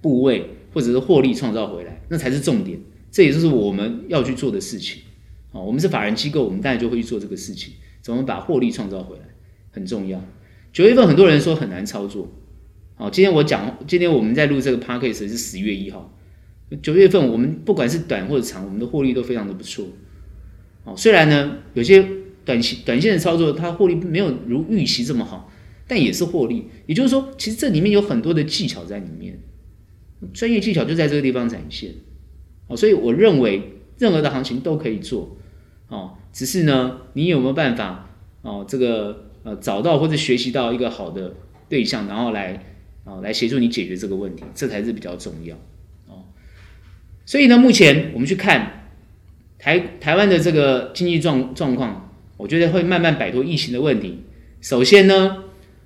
[0.00, 2.78] 部位或者是获利创造回来，那才是重点。
[3.16, 5.00] 这也就是我们要去做的事情，
[5.50, 9.22] 啊，我们是法人机构，我们当然就会去做这个事情，怎么把获利创造回来，
[9.70, 10.22] 很重要。
[10.70, 12.30] 九月份很多人说很难操作，
[12.96, 16.14] 好，今天我讲，今天我们在录这个 podcast 是十月一号，
[16.82, 19.86] 九月份我们不管是短或者长，我们的获利都非常的不错，
[20.84, 22.06] 好，虽然呢有些
[22.44, 25.50] 短期短线的操作它获利没有如预期这么好，
[25.88, 29.38] 但也是获利，也就是说，其实这里面有很多的技巧在里面，
[30.34, 31.94] 专业技巧就在这个地方展现。
[32.68, 35.36] 哦，所以我认为任何的行情都可以做，
[35.88, 38.10] 哦，只是呢，你有没有办法
[38.42, 41.34] 哦，这个呃找到或者学习到一个好的
[41.68, 45.54] 对象，然后来哦来协助你解决这个问题，这才是比较重要
[46.08, 46.24] 哦。
[47.24, 48.90] 所以呢，目前我们去看
[49.58, 54.22] 台台湾的这个经济状状况，我觉得会慢慢摆脱疫情的问题。
[54.60, 55.44] 首先呢，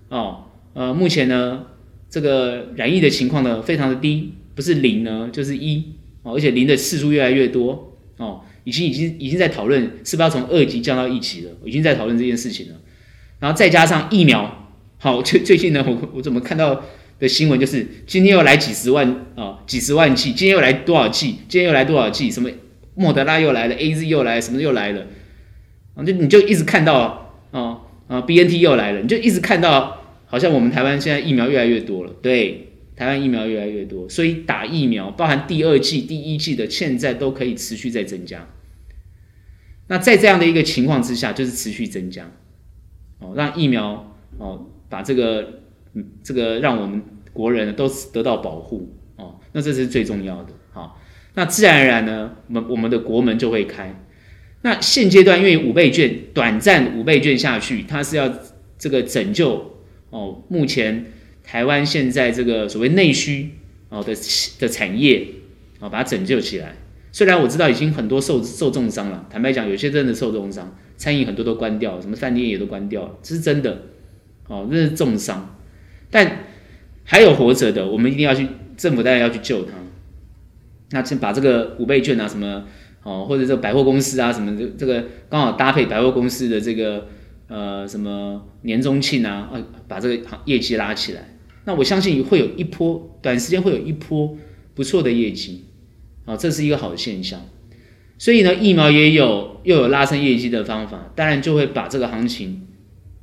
[0.08, 1.66] 哦呃，目前呢
[2.08, 5.99] 这个染疫的情况呢非常的低，不是零呢就是一。
[6.22, 12.74] 哦，而且零的次数越来越多哦，已经已经已经在讨论是不是要从二级降到一级了，已经在讨论这件事情了。
[13.38, 14.68] 然后再加上疫苗，
[14.98, 16.84] 好，最最近呢，我我怎么看到
[17.18, 22.50] 的新闻就是今天又来几十万啊、几十万剂，今天又来多少剂，今天又来多少剂，什么
[22.94, 25.06] 莫德拉又来了，AZ 又来，什么又来了，
[25.94, 32.66] 啊，就你就一直看到啊啊，BNT 又来了，你就一直看到，好像我们台湾现在疫苗越来越多了，对。
[33.00, 38.46] 台湾疫苗越来越多，所以打疫苗，包含第二剂、第一剂的，现在都可以持续在增加。
[39.86, 42.30] 那在这样的一个情况之下，就是持续增加，
[43.18, 45.62] 哦，让疫苗哦，把这个
[45.94, 47.00] 嗯，这个让我们
[47.32, 50.52] 国人都得到保护哦，那这是最重要的。
[50.70, 51.00] 好，
[51.32, 53.98] 那自然而然呢，我们我们的国门就会开。
[54.60, 58.30] 那现阶段因为五倍券短暂五倍券下去，它是要
[58.76, 59.80] 这个拯救
[60.10, 61.12] 哦，目前。
[61.50, 63.50] 台湾现在这个所谓内需
[63.88, 64.14] 哦的
[64.60, 65.26] 的产业
[65.80, 66.76] 哦，把它拯救起来。
[67.10, 73.82] 虽然我知道已经很多受受重伤了，坦白讲，有些真的受重伤，餐饮很多都关掉，什么饭店也都关掉了，这是真的
[74.46, 75.58] 哦，这是重伤。
[76.08, 76.44] 但
[77.02, 78.46] 还有活着的，我们一定要去，
[78.76, 79.72] 政府当然要去救他。
[80.92, 82.64] 那先把这个五倍券啊，什么
[83.02, 87.08] 哦，或者这百货公司啊，什么这这个刚好搭配百货公司的这个
[87.48, 91.38] 呃什么年终庆啊，啊，把这个业绩拉起来。
[91.70, 94.36] 那我相信会有一波，短时间会有一波
[94.74, 95.66] 不错的业绩，
[96.24, 97.40] 啊，这是一个好的现象。
[98.18, 102.66] 所以呢，疫苗也有又有拉升业绩的方法，当然就会把这个行情，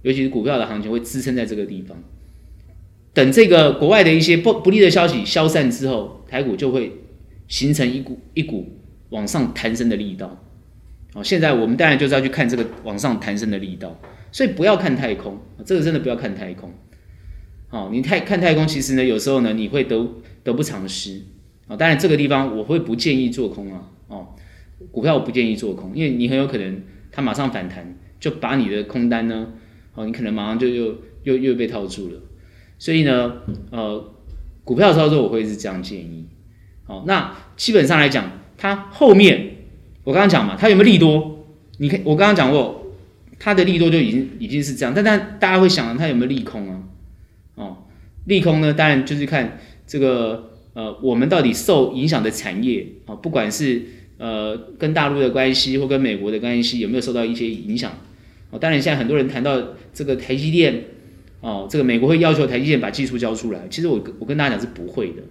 [0.01, 2.01] 尤其是股票的行情，会支撑在这个地方。
[3.13, 6.93] 等这个国外的一些不不利的消息消散之后，台股就会
[7.49, 8.79] 形成一股一股
[9.09, 10.41] 往上弹升的力道。
[11.15, 13.99] 哦，现在我们当然就是要去看这个往上弹升的力道，
[14.31, 16.71] 所以不要看太空，这个真的不要看太空。
[17.69, 20.07] 哦，你太看太空，其实呢，有时候呢，你会得
[20.43, 21.21] 得不偿失
[21.67, 21.75] 啊。
[21.75, 23.89] 当然，这个地方我会不建议做空啊。
[24.07, 24.27] 哦，
[24.91, 29.47] 股票我不建议做空，因为你很有可能它马上反弹，就把你的空单呢，
[29.95, 32.19] 哦，你可能马上就又又又被套住了。
[32.79, 33.33] 所以呢，
[33.71, 34.13] 呃，
[34.63, 36.25] 股票操作我会是这样建议。
[36.85, 39.55] 好，那基本上来讲，它后面
[40.05, 41.45] 我刚刚讲嘛，它有没有利多？
[41.79, 42.93] 你看我刚刚讲过，
[43.37, 46.81] 它的利多就已经已经是这样，但但大家会想它有没有利空啊？
[48.27, 53.81] 利空呢，当然就是看这个呃，我们到底受影响的产业啊，不管是
[54.17, 57.91] 呃跟大陆的关系或跟美国的关系有没有受到一些影响？
[58.51, 59.61] 哦，当然现在很多人谈到
[59.93, 60.83] 这个台积电。
[61.39, 63.61] 哦，这个美国会要求台积电把技术交出来。
[63.69, 65.21] 其实我我跟大家讲是不会的。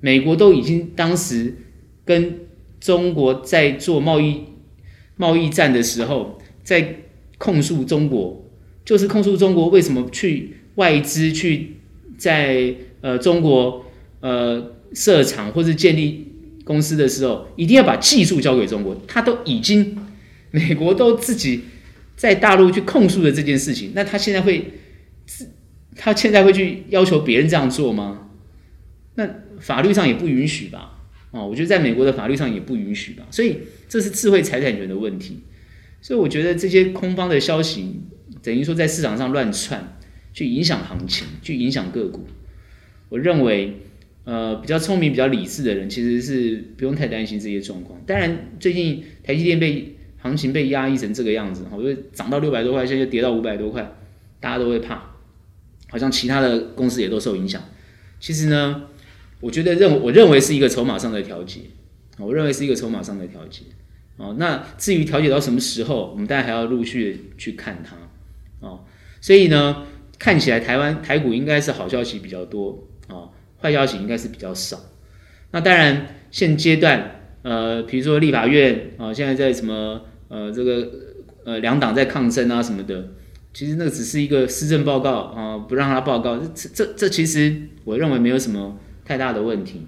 [0.00, 1.54] 美国都已经当时
[2.06, 2.38] 跟
[2.80, 4.44] 中国在做贸易
[5.16, 7.00] 贸易战的时候，在
[7.36, 8.46] 控诉中国，
[8.82, 11.76] 就是控诉中国为什么去外资去
[12.24, 13.84] 在呃中国
[14.20, 16.32] 呃设厂或是建立
[16.64, 18.96] 公司的时候，一定要把技术交给中国。
[19.06, 19.98] 他都已经
[20.50, 21.64] 美国都自己
[22.16, 24.72] 在大陆去控诉的这件事情，那他现在会。
[25.26, 25.48] 自，
[25.96, 28.28] 他现在会去要求别人这样做吗？
[29.14, 29.26] 那
[29.58, 31.00] 法律上也不允许吧？
[31.30, 33.24] 哦，我觉得在美国的法律上也不允许吧。
[33.30, 35.40] 所以这是智慧财产权的问题。
[36.02, 38.02] 所以我觉得这些空方的消息，
[38.42, 39.96] 等于说在市场上乱窜，
[40.34, 42.26] 去影响行情，去影响个股。
[43.08, 43.80] 我认为，
[44.24, 47.98] 呃，比较聪明、比较理智的人，其实是不用太担心这些状况。
[48.04, 53.94] 当然，最近台积电被行情被压抑成这个样子，好，因为涨到六百多块，现在又跌到五百多块，
[54.40, 55.10] 大家都会怕。
[55.88, 57.62] 好像其他的公司也都受影响。
[58.18, 58.84] 其实呢，
[59.38, 61.60] 我觉得认我认为是一个筹码上的调节，
[62.18, 63.62] 我认为是一个筹码上的调节。
[64.16, 67.96] 哦，那至于调节到什么时候，我们大家还要陆续去看它。
[68.66, 68.84] 哦，
[69.20, 69.86] 所以呢，
[70.18, 73.28] 看起来台湾台股应该是好消息比较多，啊，
[73.60, 74.78] 坏消息应该是比较少。
[75.50, 80.90] 那当然，现阶段，呃，比如说立法院啊，现在在什么呃这个
[81.44, 83.10] 呃两党在抗争啊什么的。
[83.52, 87.54] 其实那个只是一个施政报告啊，不让他报告，这这这其实
[87.84, 89.86] 我认为没有什么太大的问题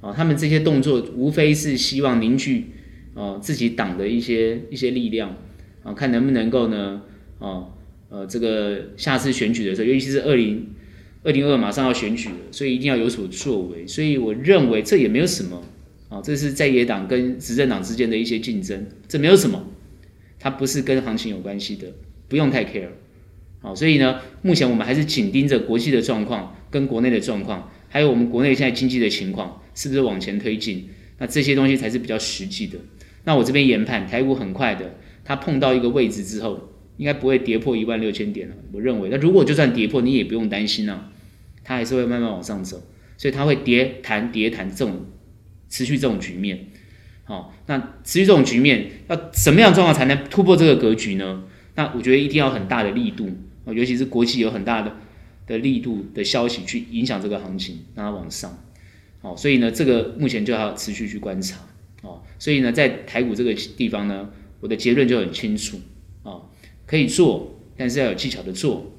[0.00, 0.12] 啊。
[0.12, 2.70] 他们这些动作无非是希望凝聚
[3.16, 5.34] 啊自己党的一些一些力量
[5.82, 7.02] 啊，看能不能够呢
[7.40, 7.64] 啊
[8.10, 10.68] 呃这个下次选举的时候，尤其是二零
[11.22, 13.86] 二零二马上要选举了，所以一定要有所作为。
[13.86, 15.62] 所以我认为这也没有什么
[16.10, 19.66] 啊，这是在野党跟执政党之间的一些竞争，这没有什么，
[20.38, 21.86] 它不是跟行情有关系的。
[22.28, 22.86] 不用太 care，
[23.60, 30.88] 好，所以呢，目前我们还是紧盯着国际的状况跟国内的状况，还有我们国内现在经济的情况是不是往前推进，
[31.18, 32.78] 那这些东西才是比较实际的。
[33.24, 34.94] 那我这边研判台股很快的，
[35.24, 36.69] 它碰到一个位置之后，
[37.00, 38.54] 应该不会跌破一万六千点了。
[38.72, 41.10] 我认为，那如果就算跌破，你也不用担心啊，
[41.64, 42.82] 它还是会慢慢往上走，
[43.16, 45.06] 所以它会跌弹跌弹这种
[45.70, 46.66] 持续这种局面。
[47.24, 51.44] 好，那持续这种局面要什么样状况才能突破这个格局呢？
[51.74, 53.30] 那我觉得一定要很大的力度
[53.64, 54.94] 啊，尤其是国际有很大的
[55.46, 58.62] 的力度的消息去影响这个行情，让它往上。
[59.22, 61.56] 好，所以呢，这个目前就要持续去观察。
[62.02, 64.28] 哦，所以呢，在台股这个地方呢，
[64.60, 65.80] 我的结论就很清楚，
[66.90, 68.90] 可以做，但是要有技巧的做。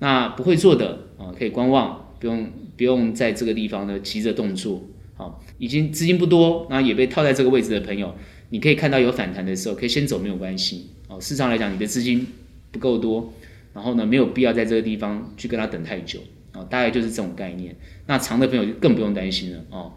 [0.00, 4.82] 那不会做的啊，可以观望，不用不用在这个地方呢急着动作。
[5.14, 8.12] 好，已经资金不多，然后也被套在这个位置的朋友，
[8.50, 10.90] 你可以看到有反弹的时候，可以先走，没有关系。
[11.06, 12.26] 哦，市场来讲，你的资金
[12.72, 13.32] 不够多，
[13.72, 16.18] 然后呢，没有必要在这个地方去跟他等太久
[16.50, 17.76] 啊，大概就是这种概念。
[18.06, 19.92] 那长的朋友就更不用担心了哦，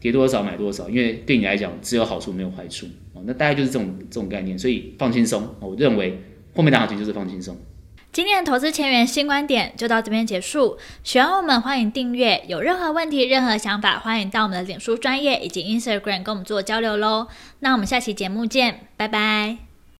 [0.00, 3.22] 跌多少买多少，因为对你来讲只有好处没有坏处哦。
[3.26, 5.46] 那大概就是这种这种概念，所以放轻松。
[5.60, 6.18] 我认为
[6.54, 7.56] 后面的行情就是放轻松。
[8.12, 10.78] 今天的投资千元新观点就到这边结束。
[11.02, 12.44] 喜欢我们，欢迎订阅。
[12.46, 17.26] 有任何问题、任何想法，欢迎到我们的脸书专业以及 Instagram 跟我们做交流喽。
[17.58, 19.63] 那我们下期节目见，拜拜。